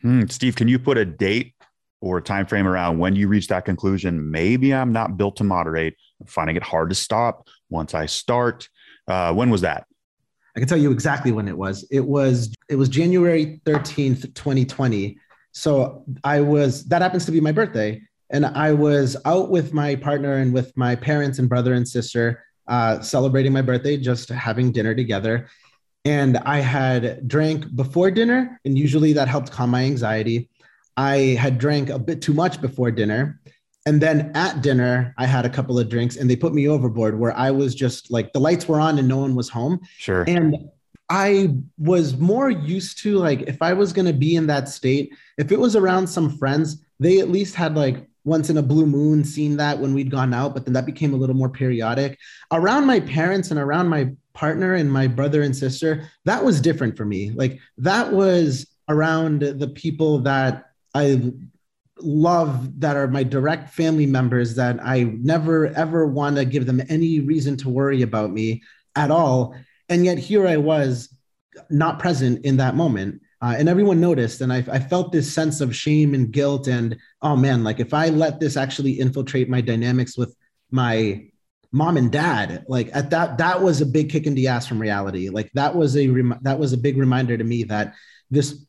[0.00, 0.26] Hmm.
[0.28, 1.54] Steve, can you put a date
[2.02, 4.30] or a time frame around when you reach that conclusion?
[4.30, 5.96] Maybe I'm not built to moderate.
[6.20, 8.68] I'm finding it hard to stop once I start.
[9.08, 9.86] Uh, when was that?
[10.54, 11.86] I can tell you exactly when it was.
[11.90, 15.16] It was it was January 13th, 2020.
[15.52, 18.02] So I was that happens to be my birthday.
[18.30, 22.42] And I was out with my partner and with my parents and brother and sister
[22.66, 25.48] uh, celebrating my birthday, just having dinner together
[26.04, 30.50] and I had drank before dinner, and usually that helped calm my anxiety.
[30.96, 33.40] I had drank a bit too much before dinner.
[33.84, 37.18] And then at dinner, I had a couple of drinks and they put me overboard
[37.18, 39.80] where I was just like the lights were on and no one was home.
[39.98, 40.24] Sure.
[40.28, 40.56] And
[41.10, 45.12] I was more used to like if I was going to be in that state,
[45.36, 48.86] if it was around some friends, they at least had like once in a blue
[48.86, 52.18] moon seen that when we'd gone out, but then that became a little more periodic.
[52.52, 56.96] Around my parents and around my partner and my brother and sister, that was different
[56.96, 57.30] for me.
[57.30, 61.32] Like that was around the people that I
[61.98, 66.82] love that are my direct family members that I never ever want to give them
[66.88, 68.62] any reason to worry about me
[68.96, 69.54] at all.
[69.88, 71.14] And yet here I was
[71.70, 73.22] not present in that moment.
[73.40, 74.40] Uh, and everyone noticed.
[74.40, 76.68] And I, I felt this sense of shame and guilt.
[76.68, 80.34] And oh man, like if I let this actually infiltrate my dynamics with
[80.70, 81.26] my
[81.72, 84.80] mom and dad, like at that, that was a big kick in the ass from
[84.80, 85.28] reality.
[85.28, 87.94] Like that was a, rem- that was a big reminder to me that
[88.30, 88.64] this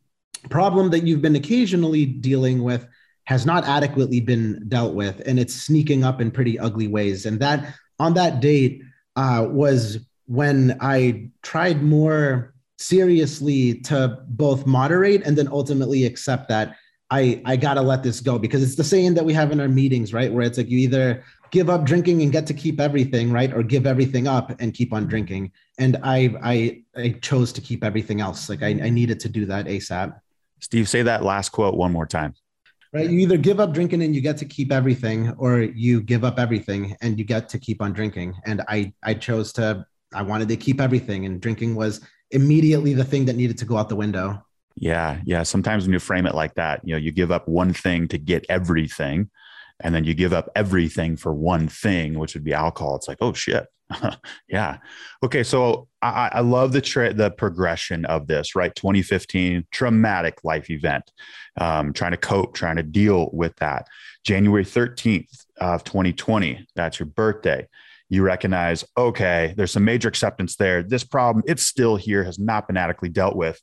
[0.50, 2.88] problem that you've been occasionally dealing with
[3.26, 7.26] has not adequately been dealt with and it's sneaking up in pretty ugly ways.
[7.26, 8.82] And that on that date
[9.16, 16.76] uh, was when i tried more seriously to both moderate and then ultimately accept that
[17.12, 18.40] i i gotta let this go.
[18.40, 20.32] Because it's the saying that we have in our meetings right?
[20.32, 23.54] Where it's like you either give up drinking and get to keep everything right?
[23.54, 25.52] Or give everything up and keep on drinking.
[25.78, 28.50] And i i i chose to keep everything else.
[28.50, 30.20] Like i, I needed to do that asap
[30.64, 32.34] Steve, say that last quote one more time.
[32.94, 33.10] Right.
[33.10, 36.40] You either give up drinking and you get to keep everything, or you give up
[36.40, 38.36] everything and you get to keep on drinking.
[38.46, 42.00] And I I chose to I wanted to keep everything, and drinking was
[42.32, 44.46] immediately the thing that needed to go out the window.
[44.76, 45.44] Yeah, yeah.
[45.44, 48.18] Sometimes when you frame it like that, you know, you give up one thing to
[48.18, 49.30] get everything,
[49.82, 52.96] and then you give up everything for one thing, which would be alcohol.
[52.96, 53.66] It's like, oh shit,
[54.48, 54.78] yeah.
[55.24, 55.44] Okay.
[55.44, 58.74] So I, I love the tra- the progression of this, right?
[58.74, 61.12] 2015, traumatic life event,
[61.60, 63.88] um, trying to cope, trying to deal with that.
[64.26, 67.68] January 13th of 2020, that's your birthday.
[68.10, 70.84] You recognize, okay, there's some major acceptance there.
[70.84, 73.60] This problem, it's still here, has not been adequately dealt with.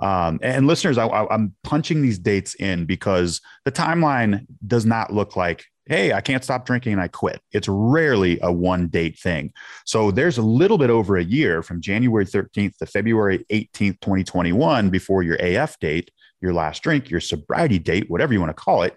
[0.00, 5.34] Um, and listeners, I, I'm punching these dates in because the timeline does not look
[5.36, 7.40] like hey, I can't stop drinking and I quit.
[7.52, 9.52] It's rarely a one date thing.
[9.86, 14.90] So there's a little bit over a year from January 13th to February 18th, 2021,
[14.90, 18.82] before your AF date, your last drink, your sobriety date, whatever you want to call
[18.82, 18.96] it.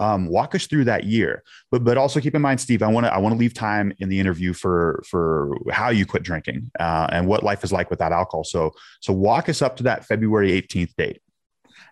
[0.00, 2.82] Um, walk us through that year, but but also keep in mind, Steve.
[2.82, 6.06] I want to I want to leave time in the interview for for how you
[6.06, 8.44] quit drinking uh, and what life is like without alcohol.
[8.44, 8.70] So
[9.00, 11.20] so walk us up to that February 18th date.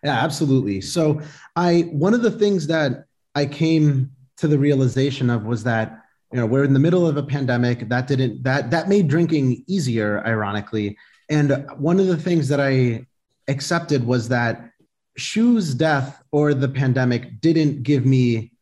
[0.05, 0.83] Yeah, absolutely.
[0.83, 1.21] So
[1.57, 6.39] I one of the things that I came to the realization of was that you
[6.39, 10.23] know we're in the middle of a pandemic that didn't that that made drinking easier
[10.27, 10.97] ironically
[11.29, 13.05] and one of the things that i
[13.49, 14.71] accepted was that
[15.17, 18.53] Shu's death or the pandemic didn't give me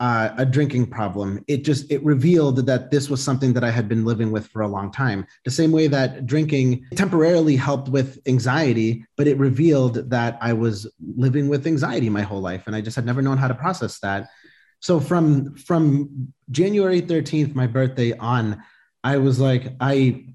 [0.00, 1.42] uh, a drinking problem.
[1.46, 4.62] It just it revealed that this was something that I had been living with for
[4.62, 5.26] a long time.
[5.44, 10.86] The same way that drinking temporarily helped with anxiety, but it revealed that I was
[11.16, 13.98] living with anxiety my whole life, and I just had never known how to process
[14.00, 14.28] that
[14.84, 18.62] so from from January 13th, my birthday on,
[19.02, 20.26] I was like, I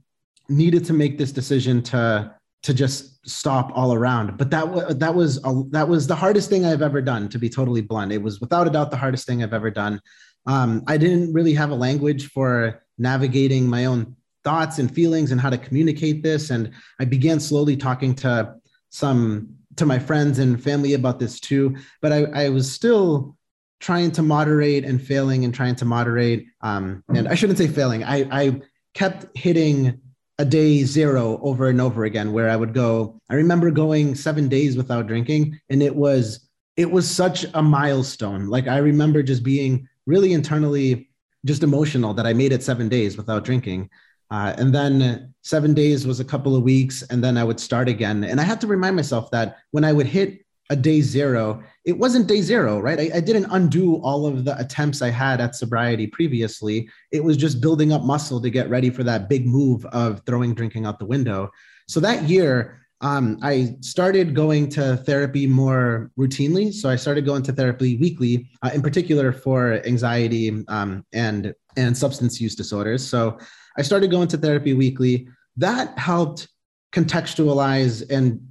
[0.49, 2.33] needed to make this decision to
[2.63, 4.39] to just stop all around.
[4.39, 7.29] But that was that was a, that was the hardest thing I've ever done.
[7.29, 10.01] To be totally blunt, it was without a doubt the hardest thing I've ever done.
[10.47, 15.39] Um, I didn't really have a language for navigating my own thoughts and feelings and
[15.39, 16.49] how to communicate this.
[16.49, 18.55] And I began slowly talking to
[18.89, 21.75] some to my friends and family about this too.
[22.01, 23.37] But I, I was still
[23.79, 26.45] trying to moderate and failing and trying to moderate.
[26.61, 28.03] Um, and I shouldn't say failing.
[28.03, 28.61] I, I
[28.93, 29.99] kept hitting
[30.37, 33.19] a day zero over and over again where I would go.
[33.29, 38.47] I remember going seven days without drinking, and it was it was such a milestone.
[38.47, 41.09] Like I remember just being really internally
[41.45, 43.89] just emotional that I made it seven days without drinking.
[44.31, 47.89] Uh, and then seven days was a couple of weeks, and then I would start
[47.89, 48.23] again.
[48.23, 51.97] And I had to remind myself that when I would hit a day zero, it
[51.97, 52.99] wasn't day zero, right?
[52.99, 56.87] I, I, didn't undo all of the attempts I had at sobriety previously.
[57.11, 60.53] It was just building up muscle to get ready for that big move of throwing
[60.53, 61.49] drinking out the window.
[61.87, 66.73] So that year, um, I started going to therapy more routinely.
[66.73, 71.97] So I started going to therapy weekly, uh, in particular for anxiety um, and and
[71.97, 73.07] substance use disorders.
[73.07, 73.39] So
[73.77, 75.29] I started going to therapy weekly.
[75.55, 76.49] That helped
[76.91, 78.48] contextualize and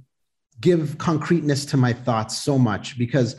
[0.61, 3.35] give concreteness to my thoughts so much because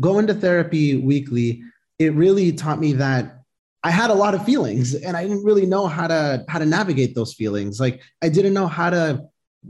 [0.00, 1.62] going to therapy weekly,
[1.98, 3.38] it really taught me that
[3.84, 6.66] I had a lot of feelings and I didn't really know how to how to
[6.66, 7.80] navigate those feelings.
[7.80, 9.24] Like I didn't know how to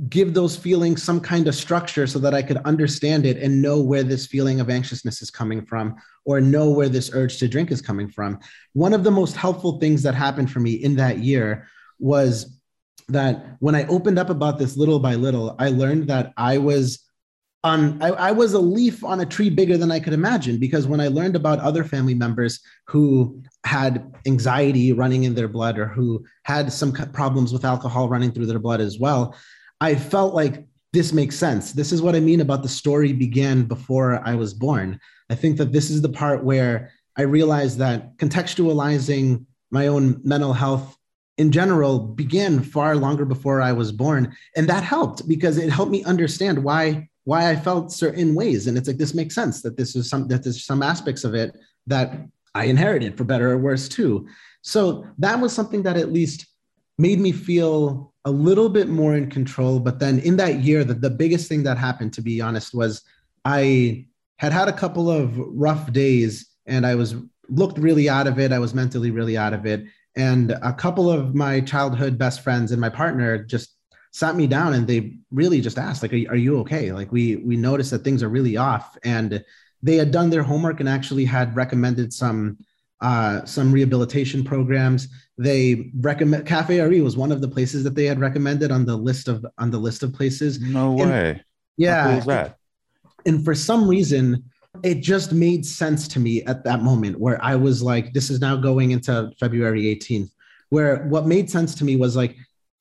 [0.08, 3.80] give those feelings some kind of structure so that I could understand it and know
[3.80, 7.70] where this feeling of anxiousness is coming from or know where this urge to drink
[7.70, 8.38] is coming from.
[8.72, 12.58] One of the most helpful things that happened for me in that year was
[13.08, 17.02] that when I opened up about this little by little, I learned that I was
[17.64, 20.88] on I, I, was a leaf on a tree bigger than I could imagine because
[20.88, 25.86] when I learned about other family members who had anxiety running in their blood or
[25.86, 29.36] who had some problems with alcohol running through their blood as well,
[29.80, 31.72] I felt like this makes sense.
[31.72, 34.98] This is what I mean about the story began before I was born.
[35.30, 40.52] I think that this is the part where I realized that contextualizing my own mental
[40.52, 40.96] health
[41.38, 44.34] in general began far longer before I was born.
[44.56, 48.66] And that helped because it helped me understand why why I felt certain ways.
[48.66, 51.34] And it's like this makes sense that this is some that there's some aspects of
[51.34, 54.26] it that I inherited for better or worse too.
[54.62, 56.46] So that was something that at least
[56.98, 59.80] made me feel a little bit more in control.
[59.80, 63.02] But then in that year, the, the biggest thing that happened, to be honest, was
[63.44, 64.06] I
[64.38, 67.16] had had a couple of rough days and I was
[67.48, 68.52] looked really out of it.
[68.52, 69.84] I was mentally really out of it.
[70.16, 73.76] And a couple of my childhood best friends and my partner just
[74.12, 77.36] sat me down and they really just asked like are, are you okay like we
[77.36, 79.42] we noticed that things are really off and
[79.82, 82.58] they had done their homework and actually had recommended some
[83.02, 85.08] uh, some rehabilitation programs.
[85.36, 88.96] They recommend Cafe RE was one of the places that they had recommended on the
[88.96, 90.60] list of on the list of places.
[90.60, 91.42] No and, way.
[91.76, 92.04] Yeah.
[92.04, 92.58] Cool is that?
[93.26, 94.44] And for some reason,
[94.82, 98.40] it just made sense to me at that moment where I was like, this is
[98.40, 100.30] now going into February 18th,
[100.70, 102.36] where what made sense to me was like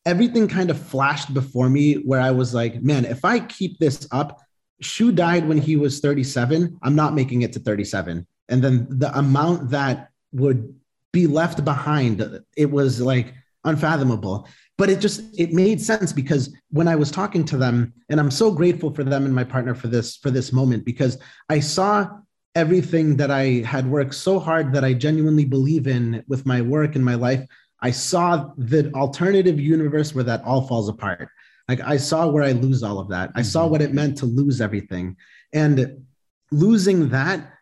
[0.05, 4.07] everything kind of flashed before me where I was like, man, if I keep this
[4.11, 4.41] up,
[4.79, 6.79] Shu died when he was 37.
[6.81, 8.25] I'm not making it to 37.
[8.49, 10.73] And then the amount that would
[11.11, 14.47] be left behind, it was like unfathomable.
[14.81, 18.31] But it just it made sense because when I was talking to them, and I'm
[18.31, 22.09] so grateful for them and my partner for this for this moment because I saw
[22.55, 26.95] everything that I had worked so hard that I genuinely believe in with my work
[26.95, 27.47] and my life.
[27.83, 31.29] I saw the alternative universe where that all falls apart.
[31.69, 33.29] Like I saw where I lose all of that.
[33.29, 33.37] Mm-hmm.
[33.37, 33.71] I saw mm-hmm.
[33.73, 35.15] what it meant to lose everything.
[35.53, 36.07] And
[36.51, 37.53] losing that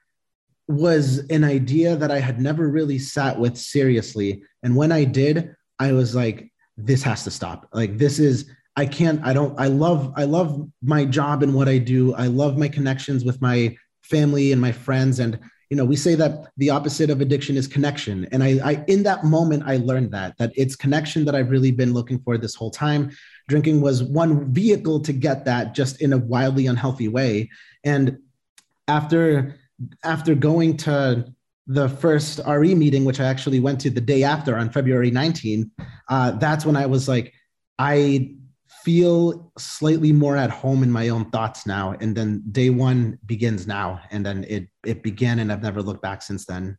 [0.69, 4.41] was an idea that I had never really sat with seriously.
[4.63, 6.49] And when I did, I was like,
[6.85, 7.67] this has to stop.
[7.73, 11.67] Like this is I can't I don't I love I love my job and what
[11.67, 12.13] I do.
[12.15, 15.39] I love my connections with my family and my friends and
[15.69, 19.03] you know we say that the opposite of addiction is connection and I, I in
[19.03, 22.55] that moment i learned that that it's connection that i've really been looking for this
[22.55, 23.11] whole time
[23.47, 27.49] drinking was one vehicle to get that just in a wildly unhealthy way
[27.83, 28.17] and
[28.87, 29.59] after
[30.03, 31.25] after going to
[31.69, 35.71] the first re meeting which i actually went to the day after on february 19
[36.09, 37.33] uh, that's when i was like
[37.77, 38.35] i
[38.83, 41.95] feel slightly more at home in my own thoughts now.
[41.99, 44.01] And then day one begins now.
[44.11, 46.77] And then it it began and i've never looked back since then.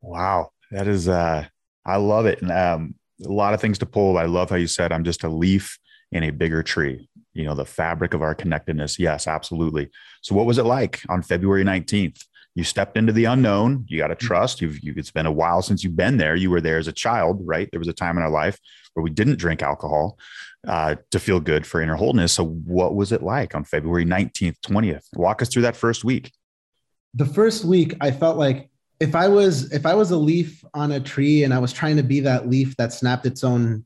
[0.00, 0.50] Wow.
[0.70, 1.46] That is uh
[1.84, 2.42] i love it.
[2.42, 4.18] And um a lot of things to pull.
[4.18, 5.78] I love how you said i'm just a leaf
[6.12, 7.08] in a bigger tree.
[7.32, 8.98] You know the fabric of our connectedness.
[8.98, 9.90] Yes absolutely.
[10.22, 12.22] So what was it like on february 19th
[12.56, 14.26] you stepped into the unknown you got to mm-hmm.
[14.26, 14.60] trust.
[14.60, 16.34] You've you, it's been a while since you've been there.
[16.34, 17.68] You were there as a child right?
[17.70, 18.58] There was a time in our life
[18.94, 20.18] where we didn't drink alcohol
[20.66, 22.32] uh, to feel good for inner wholeness.
[22.32, 26.32] So what was it like on february 19th 20th walk us through that first week.
[27.14, 30.92] The first week i felt like if i was if i was a leaf on
[30.92, 33.84] a tree and i was trying to be that leaf that snapped its own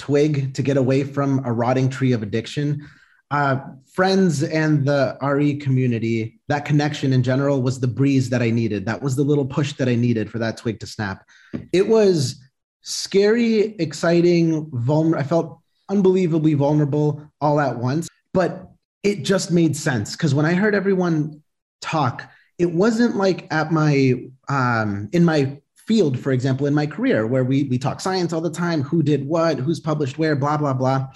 [0.00, 2.88] twig to get away from a rotting tree of addiction.
[3.30, 3.60] Uh,
[3.92, 8.84] friends and the RE community, that connection in general was the breeze that I needed.
[8.86, 11.24] That was the little push that I needed for that twig to snap.
[11.72, 12.42] It was
[12.82, 15.20] scary, exciting, vulnerable.
[15.20, 18.70] I felt unbelievably vulnerable all at once, but
[19.02, 21.42] it just made sense because when I heard everyone
[21.80, 27.26] talk, it wasn't like at my um, in my field, for example, in my career,
[27.26, 30.56] where we, we talk science all the time, who did what, who's published where, blah,
[30.56, 31.08] blah, blah.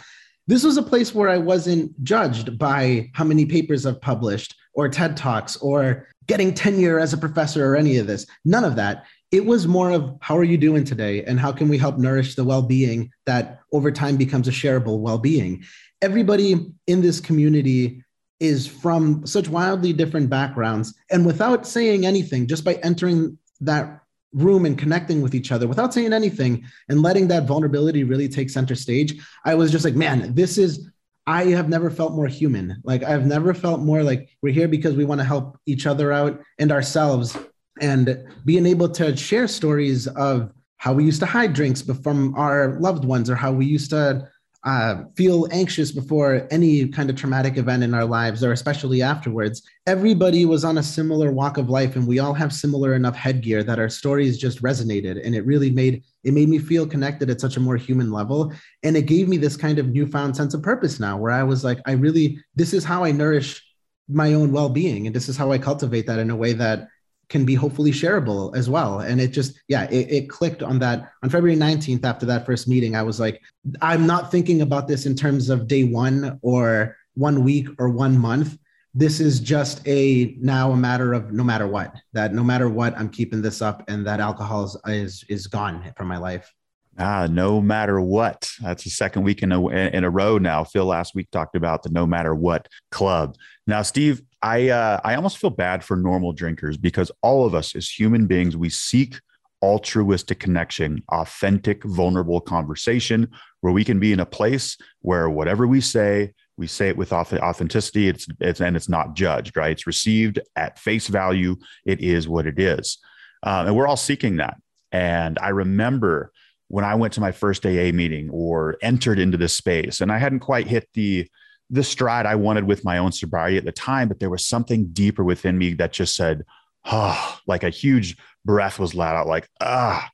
[0.47, 4.89] This was a place where I wasn't judged by how many papers I've published or
[4.89, 8.27] TED Talks or getting tenure as a professor or any of this.
[8.45, 9.05] None of that.
[9.33, 12.35] It was more of how are you doing today and how can we help nourish
[12.35, 15.65] the well being that over time becomes a shareable well being.
[16.03, 18.05] Everybody in this community
[18.39, 20.95] is from such wildly different backgrounds.
[21.11, 24.04] And without saying anything, just by entering that
[24.35, 28.51] room and connecting with each other without saying anything and letting that vulnerability really take
[28.51, 30.91] center stage, I was just like, man, this is,
[31.27, 32.83] I have never felt more human.
[32.85, 36.13] Like, I've never felt more like we're here because we want to help each other
[36.13, 37.37] out and ourselves.
[37.81, 42.79] And being able to share stories of how we used to hide drinks from our
[42.79, 44.29] loved ones or how we used to
[44.65, 49.63] uh, feel anxious before any kind of traumatic event in our lives, or especially afterwards.
[49.87, 53.63] Everybody was on a similar walk of life, and we all have similar enough headgear
[53.63, 57.41] that our stories just resonated, and it really made it made me feel connected at
[57.41, 58.53] such a more human level,
[58.83, 61.63] and it gave me this kind of newfound sense of purpose now, where I was
[61.63, 63.63] like, I really this is how I nourish
[64.09, 66.89] my own well-being, and this is how I cultivate that in a way that
[67.29, 69.01] can be hopefully shareable as well.
[69.01, 72.69] And it just, yeah, it, it, clicked on that on February 19th after that first
[72.69, 72.97] meeting.
[72.97, 73.41] I was like,
[73.81, 78.19] I'm not thinking about this in terms of day one or one week or one
[78.19, 78.59] month.
[78.95, 82.97] This is just a now a matter of no matter what, that no matter what,
[82.97, 86.53] I'm keeping this up and that alcohol is, is, is gone from my life.
[86.99, 88.49] Ah, no matter what.
[88.61, 90.63] That's the second week in a, in a row now.
[90.63, 93.37] Phil last week talked about the no matter what club.
[93.67, 97.75] Now, Steve, I uh, I almost feel bad for normal drinkers because all of us
[97.75, 99.19] as human beings we seek
[99.63, 103.31] altruistic connection, authentic, vulnerable conversation
[103.63, 107.11] where we can be in a place where whatever we say, we say it with
[107.11, 108.09] authenticity.
[108.09, 109.73] It's, it's and it's not judged, right?
[109.73, 111.57] It's received at face value.
[111.87, 112.99] It is what it is,
[113.45, 114.59] um, and we're all seeking that.
[114.93, 116.33] And I remember
[116.69, 120.19] when I went to my first AA meeting or entered into this space, and I
[120.19, 121.31] hadn't quite hit the
[121.71, 124.89] the stride I wanted with my own sobriety at the time, but there was something
[124.89, 126.45] deeper within me that just said,
[126.85, 130.11] oh, like a huge breath was let out, like ah.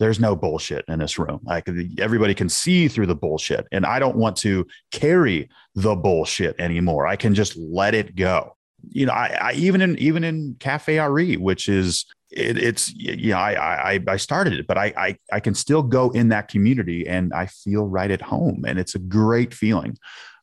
[0.00, 1.38] There's no bullshit in this room.
[1.44, 6.58] Like everybody can see through the bullshit, and I don't want to carry the bullshit
[6.58, 7.06] anymore.
[7.06, 8.56] I can just let it go.
[8.88, 13.30] You know, I, I even in even in Cafe RE, which is it, it's you
[13.30, 16.48] know I, I I started it, but I, I I can still go in that
[16.48, 19.96] community and I feel right at home, and it's a great feeling.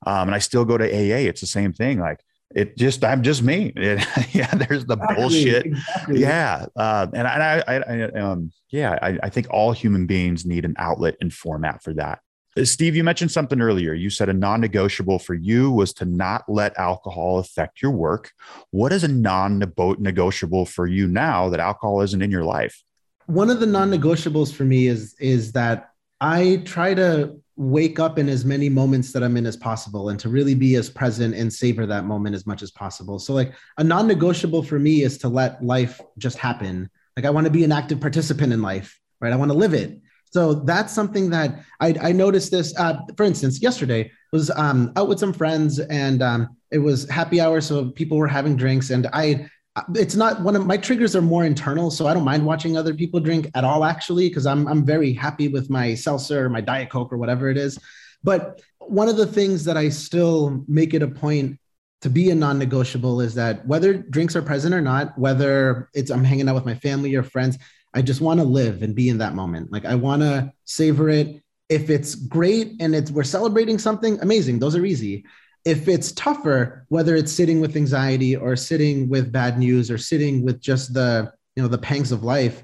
[0.05, 1.27] Um, and I still go to AA.
[1.29, 1.99] It's the same thing.
[1.99, 2.19] Like
[2.55, 3.73] it just I'm just me.
[3.81, 5.65] It, yeah, there's the exactly, bullshit.
[5.65, 6.19] Exactly.
[6.19, 10.65] Yeah, uh, and I, I, I um, yeah, I, I think all human beings need
[10.65, 12.19] an outlet and format for that.
[12.57, 13.93] Uh, Steve, you mentioned something earlier.
[13.93, 18.31] You said a non negotiable for you was to not let alcohol affect your work.
[18.71, 22.83] What is a non negotiable for you now that alcohol isn't in your life?
[23.27, 28.17] One of the non negotiables for me is, is that I try to wake up
[28.17, 31.35] in as many moments that I'm in as possible and to really be as present
[31.35, 33.19] and savor that moment as much as possible.
[33.19, 36.89] So, like, a non negotiable for me is to let life just happen.
[37.15, 39.31] Like, I want to be an active participant in life, right?
[39.31, 40.01] I want to live it.
[40.31, 42.73] So that's something that I, I noticed this.
[42.77, 47.39] Uh, for instance, yesterday was um, out with some friends and um, it was happy
[47.39, 49.49] hour, so people were having drinks, and I.
[49.95, 52.93] It's not one of my triggers are more internal, so I don't mind watching other
[52.93, 56.59] people drink at all, actually, because I'm I'm very happy with my seltzer, or my
[56.59, 57.79] diet coke, or whatever it is.
[58.21, 61.57] But one of the things that I still make it a point
[62.01, 66.23] to be a non-negotiable is that whether drinks are present or not, whether it's I'm
[66.23, 67.57] hanging out with my family or friends,
[67.93, 69.71] I just want to live and be in that moment.
[69.71, 71.41] Like I want to savor it.
[71.69, 74.59] If it's great and it's we're celebrating something, amazing.
[74.59, 75.23] Those are easy.
[75.65, 80.43] If it's tougher, whether it's sitting with anxiety or sitting with bad news or sitting
[80.43, 82.63] with just the, you know, the pangs of life,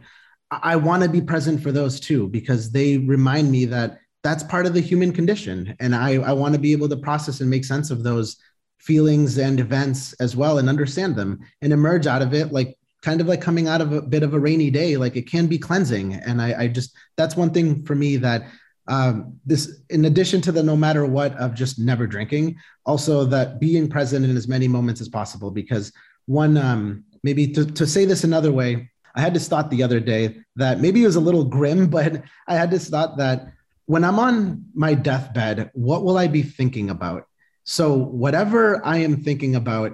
[0.49, 4.65] I want to be present for those too because they remind me that that's part
[4.65, 5.75] of the human condition.
[5.79, 8.37] And I I want to be able to process and make sense of those
[8.79, 13.19] feelings and events as well and understand them and emerge out of it like kind
[13.19, 15.57] of like coming out of a bit of a rainy day like it can be
[15.57, 16.13] cleansing.
[16.13, 18.47] And i, I just that's one thing for me that
[18.87, 23.59] um, this in addition to the no matter what of just never drinking also that
[23.59, 25.91] being present in as many moments as possible because
[26.25, 29.99] one um, maybe to, to say this another way i had this thought the other
[29.99, 33.47] day that maybe it was a little grim but i had this thought that
[33.85, 37.25] when i'm on my deathbed what will i be thinking about?
[37.63, 39.91] So whatever i am thinking about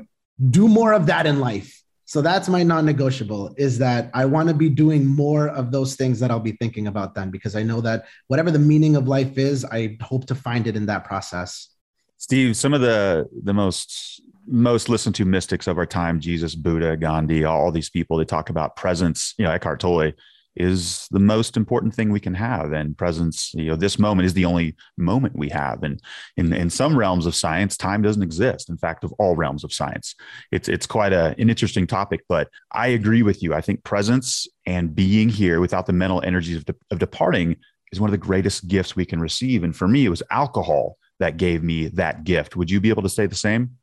[0.50, 4.54] do more of that in life so that's my non-negotiable is that I want to
[4.56, 7.82] be doing more of those things that I'll be thinking about then because I know
[7.82, 11.70] that whatever the meaning of life is, I hope to find it in that process.
[12.18, 16.98] Steve, some of the the most most listened to mystics of our time, Jesus, Buddha,
[16.98, 19.34] Gandhi, all these people, they talk about presence.
[19.38, 20.12] You know, Eckhart Tolle
[20.56, 22.72] is the most important thing we can have.
[22.72, 25.84] And presence you know this moment is the only moment we have.
[25.84, 26.02] And
[26.38, 28.70] in, in some realms of science time doesn't exist.
[28.70, 30.16] In fact of all realms of science
[30.52, 33.54] it's it's quite a, an interesting topic but i agree with you.
[33.54, 37.58] I think presence and being here without the mental energies of, de- of departing
[37.92, 39.64] is one of the greatest gifts we can receive.
[39.64, 42.56] And for me it was alcohol that gave me that gift.
[42.56, 43.78] Would you be able to say the same?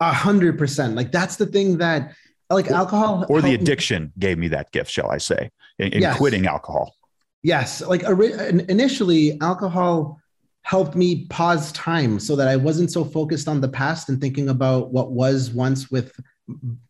[0.00, 0.94] A hundred percent.
[0.94, 2.14] Like that's the thing that
[2.50, 6.16] like alcohol or the addiction gave me that gift shall i say in, in yes.
[6.16, 6.94] quitting alcohol.
[7.42, 7.80] Yes.
[7.80, 10.20] Like initially alcohol
[10.62, 14.48] helped me pause time so that i wasn't so focused on the past and thinking
[14.48, 16.12] about what was once with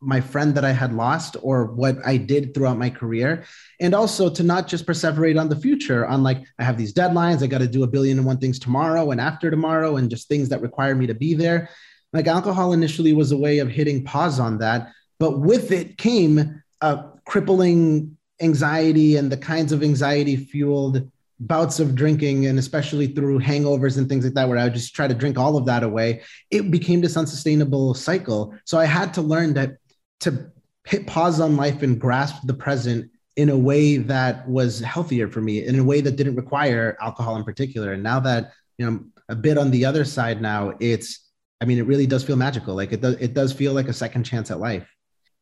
[0.01, 3.45] my friend that i had lost or what i did throughout my career.
[3.79, 7.43] And also to not just perseverate on the future on like i have these deadlines
[7.43, 10.27] i got to do a billion and one things tomorrow and after tomorrow and just
[10.27, 11.69] things that require me to be there.
[12.15, 16.63] Like alcohol initially was a way of hitting pause on that but with it came
[16.81, 21.11] a crippling anxiety and the kinds of anxiety fueled
[21.41, 24.95] bouts of drinking and especially through hangovers and things like that where i would just
[24.95, 29.13] try to drink all of that away it became this unsustainable cycle so i had
[29.13, 29.77] to learn that
[30.19, 30.51] to
[30.87, 35.43] hit pause on life and grasp the present in a way that was healthier for
[35.43, 39.05] me in a way that didn't require alcohol in particular and now that you know
[39.29, 41.27] a bit on the other side now it's
[41.61, 42.75] I mean, it really does feel magical.
[42.75, 44.87] Like it does, it does feel like a second chance at life.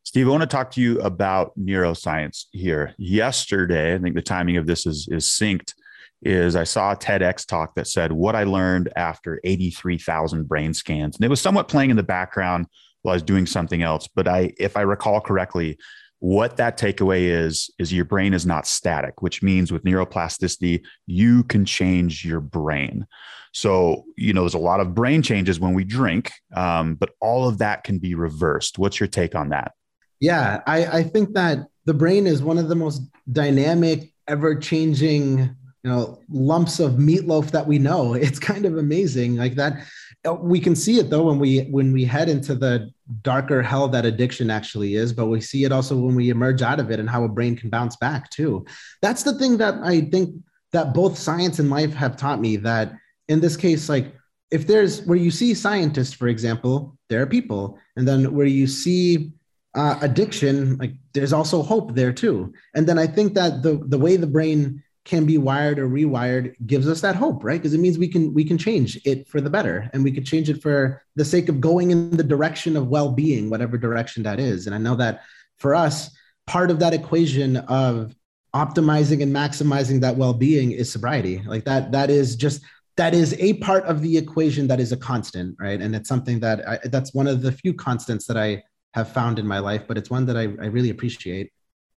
[0.05, 2.93] Steve, I want to talk to you about neuroscience here.
[2.99, 5.73] Yesterday, I think the timing of this is is synced.
[6.21, 11.15] Is I saw a TEDx talk that said what I learned after 83,000 brain scans,
[11.15, 12.67] and it was somewhat playing in the background
[13.01, 14.07] while I was doing something else.
[14.15, 15.77] But I, if I recall correctly,
[16.19, 21.43] what that takeaway is is your brain is not static, which means with neuroplasticity, you
[21.45, 23.07] can change your brain.
[23.53, 27.47] So, you know, there's a lot of brain changes when we drink, um, but all
[27.47, 28.77] of that can be reversed.
[28.77, 29.71] What's your take on that?
[30.19, 33.01] Yeah, I, I think that the brain is one of the most
[33.31, 38.13] dynamic, ever changing, you know, lumps of meatloaf that we know.
[38.27, 39.35] It's kind of amazing.
[39.35, 39.85] Like that,
[40.27, 42.89] uh, we can see it though when we when we head into the
[43.21, 46.79] darker hell that addiction actually is but we see it also when we emerge out
[46.79, 48.65] of it and how a brain can bounce back too
[49.03, 50.33] that's the thing that i think
[50.75, 52.93] that both science and life have taught me that
[53.27, 54.13] in this case, like
[54.51, 58.67] if there's where you see scientists, for example, there are people, and then where you
[58.67, 59.31] see
[59.75, 62.53] uh, addiction, like there's also hope there too.
[62.73, 66.55] And then I think that the the way the brain can be wired or rewired
[66.65, 67.59] gives us that hope, right?
[67.61, 70.25] Because it means we can we can change it for the better, and we could
[70.25, 74.39] change it for the sake of going in the direction of well-being, whatever direction that
[74.39, 74.65] is.
[74.65, 75.21] And I know that
[75.57, 76.09] for us,
[76.47, 78.15] part of that equation of
[78.55, 81.43] optimizing and maximizing that well-being is sobriety.
[81.45, 82.61] Like that that is just
[82.95, 85.81] that is a part of the equation that is a constant, right?
[85.81, 88.63] And it's something that I, that's one of the few constants that I
[88.95, 91.51] have found in my life, but it's one that I, I really appreciate.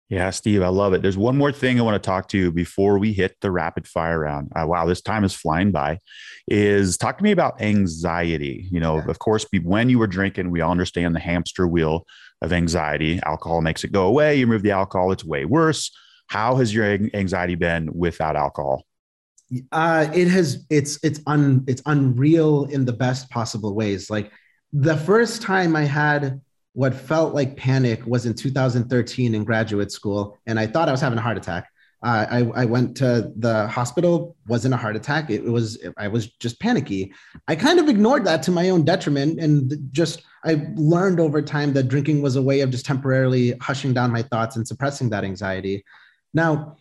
[0.08, 1.02] Yeah, Steve, I love it.
[1.02, 3.86] There's one more thing I want to talk to you before we hit the rapid
[3.86, 4.50] fire round.
[4.56, 5.98] Uh, wow, this time is flying by.
[6.48, 8.66] Is talk to me about anxiety.
[8.72, 9.04] You know, yeah.
[9.06, 12.04] of course, when you were drinking, we all understand the hamster wheel
[12.42, 13.20] of anxiety.
[13.24, 14.36] Alcohol makes it go away.
[14.36, 15.92] You remove the alcohol, it's way worse.
[16.26, 16.84] How has your
[17.14, 18.84] anxiety been without alcohol?
[19.70, 24.10] Uh, it has it's it's un it's unreal in the best possible ways.
[24.10, 24.32] Like
[24.72, 26.40] the first time I had
[26.72, 31.00] what felt like panic was in 2013 in graduate school, and I thought I was
[31.00, 31.68] having a heart attack.
[32.00, 35.30] Uh, I, I went to the hospital, wasn't a heart attack.
[35.30, 37.12] It was, I was just panicky.
[37.48, 39.40] I kind of ignored that to my own detriment.
[39.40, 43.92] And just, I learned over time that drinking was a way of just temporarily hushing
[43.92, 45.84] down my thoughts and suppressing that anxiety.
[46.32, 46.76] Now,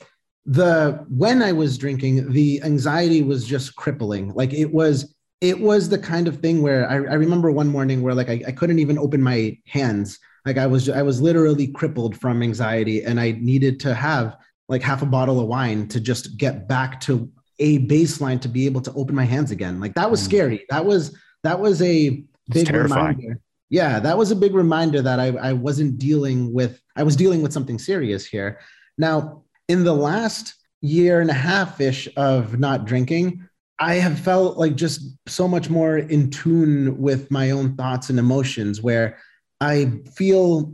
[0.45, 4.33] the when I was drinking, the anxiety was just crippling.
[4.33, 8.01] Like it was, it was the kind of thing where I, I remember one morning
[8.01, 10.19] where like I, I couldn't even open my hands.
[10.45, 14.37] Like I was, I was literally crippled from anxiety, and I needed to have
[14.69, 17.29] like half a bottle of wine to just get back to
[17.59, 19.79] a baseline to be able to open my hands again.
[19.79, 20.25] Like that was mm.
[20.25, 20.65] scary.
[20.69, 23.39] That was that was a big reminder.
[23.69, 27.41] Yeah, that was a big reminder that I, I wasn't dealing with I was dealing
[27.41, 28.59] with something serious here.
[28.97, 33.46] Now, in the last year and a half ish of not drinking,
[33.79, 38.17] I have felt like just so much more in tune with my own thoughts and
[38.17, 39.17] emotions, where
[39.61, 40.73] I feel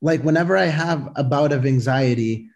[0.00, 2.48] like whenever I have a bout of anxiety,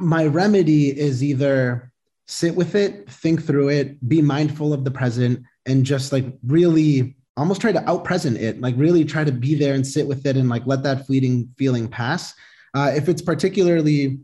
[0.00, 1.92] my remedy is either
[2.26, 7.16] sit with it, think through it, be mindful of the present, and just like really
[7.36, 10.26] almost try to out present it, like really try to be there and sit with
[10.26, 12.34] it and like let that fleeting feeling pass.
[12.74, 14.18] Uh, if it's particularly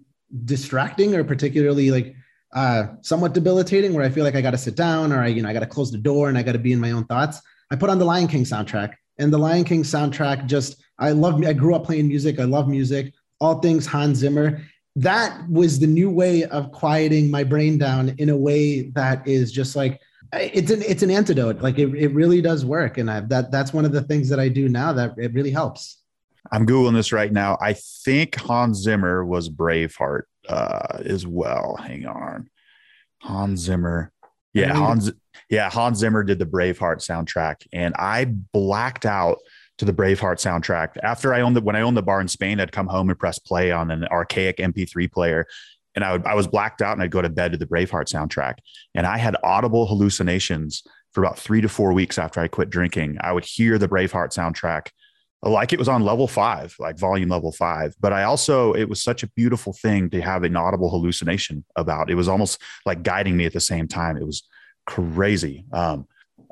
[0.45, 2.17] distracting or particularly like
[2.55, 5.43] uh, somewhat debilitating where I feel like I got to sit down or I, you
[5.43, 7.05] know, I got to close the door and I got to be in my own
[7.05, 7.41] thoughts.
[7.71, 11.45] I put on the Lion King soundtrack and the Lion King soundtrack just, I love,
[11.45, 12.39] I grew up playing music.
[12.39, 14.63] I love music, all things Hans Zimmer.
[14.97, 19.51] That was the new way of quieting my brain down in a way that is
[19.51, 20.01] just like,
[20.33, 21.61] it's an, it's an antidote.
[21.61, 22.99] Like it, it really does work.
[22.99, 25.51] And I, that, that's one of the things that I do now that it really
[25.51, 25.99] helps.
[26.53, 27.59] I'm googling this right now.
[27.61, 31.77] I think Hans Zimmer was Braveheart uh, as well.
[31.77, 32.49] Hang on,
[33.21, 34.13] Hans Zimmer.
[34.53, 35.13] Yeah, Hans.
[35.51, 39.39] Yeah, Hans Zimmer did the Braveheart soundtrack, and I blacked out
[39.79, 42.61] to the Braveheart soundtrack after I owned the when I owned the bar in Spain.
[42.61, 45.47] I'd come home and press play on an archaic MP3 player,
[45.95, 48.07] and I would I was blacked out, and I'd go to bed to the Braveheart
[48.07, 48.59] soundtrack,
[48.95, 53.19] and I had audible hallucinations for about three to four weeks after I quit drinking.
[53.21, 54.89] I would hear the Braveheart soundtrack
[55.51, 57.95] like it was on level five, like volume level five.
[58.01, 62.11] But I also, it was such a beautiful thing to have an audible hallucination about.
[62.11, 64.17] It was almost like guiding me at the same time.
[64.17, 64.43] It was
[64.87, 65.65] crazy.
[65.73, 66.07] Um,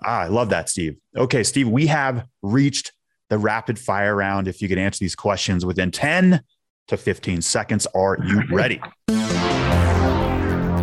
[0.05, 0.97] ah, I love that, Steve.
[1.16, 2.93] Okay, Steve, we have reached
[3.30, 4.47] the rapid fire round.
[4.47, 6.43] If you could answer these questions within 10
[6.88, 8.80] to 15 seconds, are you ready?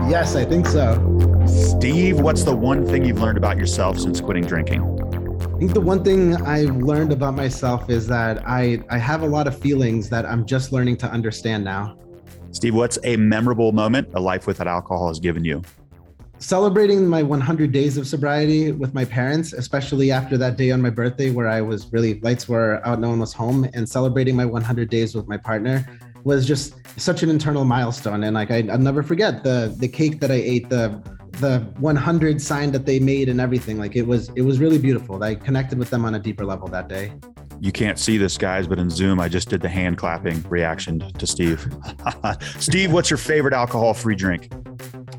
[0.09, 1.45] Yes, I think so.
[1.45, 4.98] Steve, what's the one thing you've learned about yourself since quitting drinking?
[5.59, 9.25] I think the one thing I've learned about myself is that I, I have a
[9.25, 11.97] lot of feelings that I'm just learning to understand now.
[12.51, 15.61] Steve, what's a memorable moment a life without alcohol has given you?
[16.41, 20.89] celebrating my 100 days of sobriety with my parents, especially after that day on my
[20.89, 24.45] birthday where I was really lights were out, no one was home, and celebrating my
[24.45, 25.85] 100 days with my partner
[26.23, 28.23] was just such an internal milestone.
[28.23, 31.03] And like I, will never forget the the cake that I ate, the
[31.33, 33.77] the 100 sign that they made, and everything.
[33.77, 35.21] Like it was it was really beautiful.
[35.23, 37.13] I connected with them on a deeper level that day.
[37.61, 40.99] You can't see this, guys, but in Zoom, I just did the hand clapping reaction
[40.99, 41.67] to Steve.
[42.59, 44.49] Steve, what's your favorite alcohol-free drink?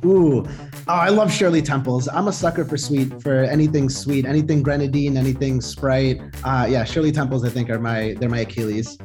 [0.07, 0.47] Ooh,
[0.91, 2.09] Oh, I love Shirley Temples.
[2.09, 6.21] I'm a sucker for sweet, for anything sweet, anything grenadine, anything Sprite.
[6.43, 8.99] Uh, yeah, Shirley Temples, I think, are my they're my Achilles.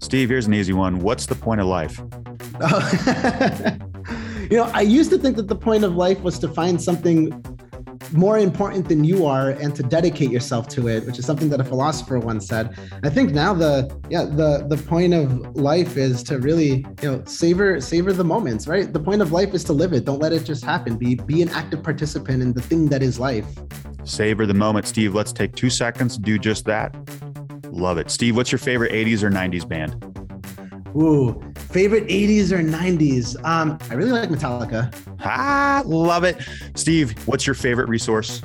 [0.00, 0.98] Steve, here's an easy one.
[1.00, 2.00] What's the point of life?
[2.60, 3.78] Oh.
[4.50, 7.42] you know, I used to think that the point of life was to find something
[8.12, 11.60] more important than you are and to dedicate yourself to it which is something that
[11.60, 12.76] a philosopher once said.
[13.02, 17.24] I think now the yeah the the point of life is to really you know
[17.24, 18.92] savor savor the moments right?
[18.92, 20.04] The point of life is to live it.
[20.04, 20.96] Don't let it just happen.
[20.96, 23.46] Be be an active participant in the thing that is life.
[24.04, 24.86] Savor the moment.
[24.86, 26.16] Steve let's take two seconds.
[26.16, 26.94] To do just that.
[27.70, 28.10] Love it.
[28.10, 30.02] Steve what's your favorite 80s or 90s band?
[30.96, 33.42] Ooh, favorite 80s or 90s?
[33.44, 34.94] Um, I really like Metallica.
[35.20, 36.36] Ah, love it.
[36.74, 38.42] Steve, what's your favorite resource?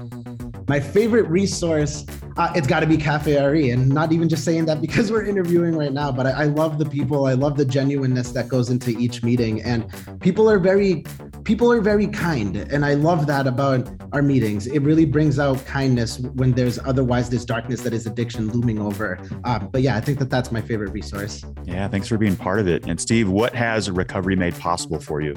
[0.68, 2.06] My favorite resource,
[2.38, 3.72] uh, it's got to be Cafe RE.
[3.72, 6.78] And not even just saying that because we're interviewing right now, but I, I love
[6.78, 7.26] the people.
[7.26, 9.62] I love the genuineness that goes into each meeting.
[9.64, 9.86] And
[10.22, 11.04] people are very,
[11.44, 12.56] people are very kind.
[12.56, 14.68] And I love that about our meetings.
[14.68, 19.20] It really brings out kindness when there's otherwise this darkness that is addiction looming over.
[19.44, 21.44] Um, but yeah, I think that that's my favorite resource.
[21.66, 22.86] Yeah, thanks for being part of it.
[22.88, 25.36] And Steve, what has recovery made possible for you?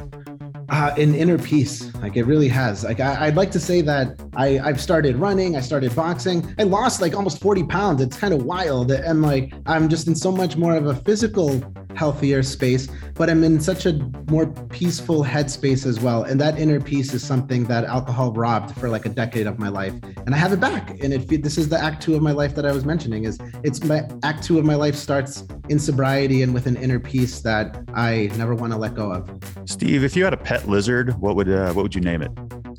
[0.68, 1.94] uh, an inner peace.
[1.96, 2.84] Like it really has.
[2.84, 6.64] Like I, would like to say that I, I've started running, I started boxing, I
[6.64, 8.00] lost like almost 40 pounds.
[8.00, 8.90] It's kind of wild.
[8.90, 11.61] And like I'm just in so much more of a physical,
[11.97, 13.92] healthier space, but I'm in such a
[14.28, 16.24] more peaceful headspace as well.
[16.24, 19.68] And that inner peace is something that alcohol robbed for like a decade of my
[19.68, 19.95] life.
[20.26, 20.90] And I have it back.
[21.03, 23.38] And it this is the act two of my life that I was mentioning is
[23.62, 27.40] it's my act two of my life starts in sobriety and with an inner peace
[27.40, 29.30] that I never want to let go of.
[29.64, 32.30] Steve, if you had a pet lizard, what would uh, what would you name it?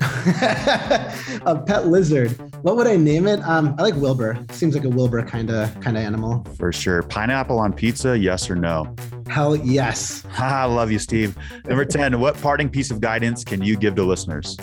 [1.46, 2.38] a pet lizard.
[2.66, 3.40] What would I name it?
[3.42, 4.44] Um, I like Wilbur.
[4.50, 6.44] Seems like a Wilbur kind of kind of animal.
[6.58, 7.04] For sure.
[7.04, 8.92] Pineapple on pizza, yes or no?
[9.28, 10.24] Hell yes.
[10.36, 11.38] I love you, Steve.
[11.66, 14.56] Number 10, what parting piece of guidance can you give to listeners?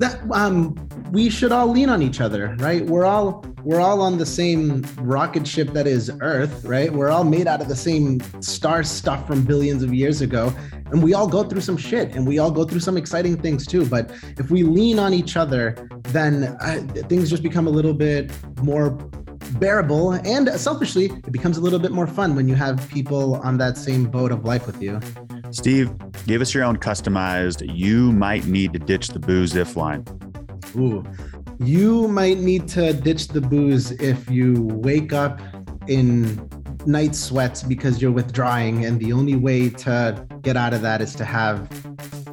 [0.00, 0.74] That um
[1.10, 2.84] we should all lean on each other, right?
[2.84, 6.90] We're all we're all on the same rocket ship that is Earth, right?
[6.90, 10.52] We're all made out of the same star stuff from billions of years ago,
[10.86, 13.66] and we all go through some shit, and we all go through some exciting things
[13.66, 13.84] too.
[13.84, 18.32] But if we lean on each other, then uh, things just become a little bit
[18.62, 18.90] more
[19.54, 23.58] bearable and selfishly it becomes a little bit more fun when you have people on
[23.58, 25.00] that same boat of life with you
[25.50, 25.90] steve
[26.28, 30.04] give us your own customized you might need to ditch the booze if line
[30.76, 31.04] Ooh,
[31.58, 35.40] you might need to ditch the booze if you wake up
[35.88, 36.48] in
[36.86, 41.14] night sweats because you're withdrawing, and the only way to get out of that is
[41.16, 41.68] to have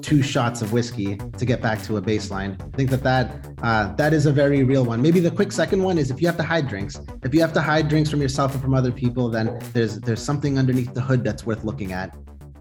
[0.01, 2.61] two shots of whiskey to get back to a baseline.
[2.61, 5.01] I think that that uh, that is a very real one.
[5.01, 6.99] Maybe the quick second one is if you have to hide drinks.
[7.23, 10.21] If you have to hide drinks from yourself or from other people, then there's there's
[10.21, 12.15] something underneath the hood that's worth looking at.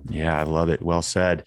[0.08, 0.82] Yeah, I love it.
[0.82, 1.44] Well said.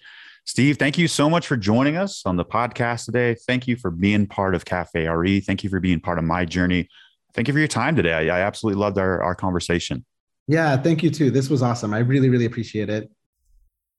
[0.50, 3.36] Steve, thank you so much for joining us on the podcast today.
[3.46, 5.38] Thank you for being part of Cafe RE.
[5.38, 6.88] Thank you for being part of my journey.
[7.34, 8.28] Thank you for your time today.
[8.28, 10.04] I, I absolutely loved our, our conversation.
[10.48, 11.30] Yeah, thank you too.
[11.30, 11.94] This was awesome.
[11.94, 13.08] I really, really appreciate it.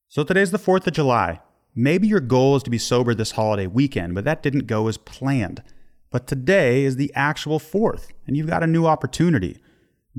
[0.10, 1.40] So today's the 4th of July.
[1.74, 4.98] Maybe your goal is to be sober this holiday weekend, but that didn't go as
[4.98, 5.64] planned.
[6.10, 9.62] But today is the actual 4th, and you've got a new opportunity.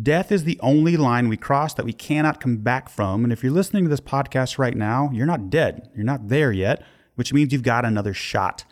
[0.00, 3.24] Death is the only line we cross that we cannot come back from.
[3.24, 5.90] And if you're listening to this podcast right now, you're not dead.
[5.94, 6.82] You're not there yet,
[7.14, 8.64] which means you've got another shot.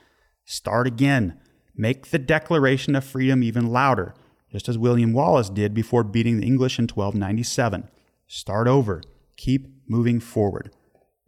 [0.47, 1.39] Start again.
[1.77, 4.15] Make the Declaration of Freedom even louder,
[4.51, 7.89] just as William Wallace did before beating the English in 1297.
[8.27, 9.03] Start over.
[9.37, 10.75] Keep moving forward.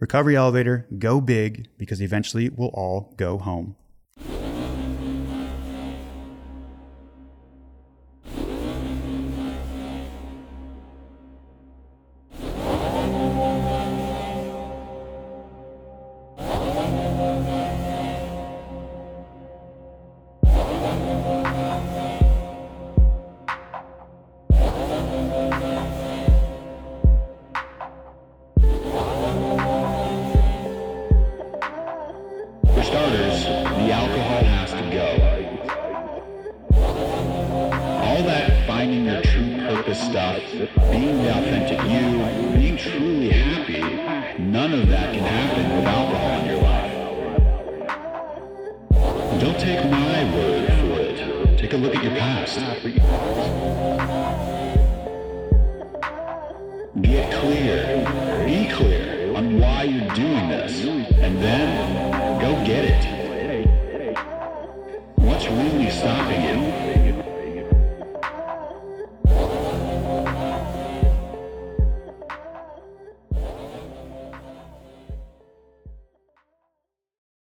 [0.00, 3.76] Recovery Elevator, go big because eventually we'll all go home.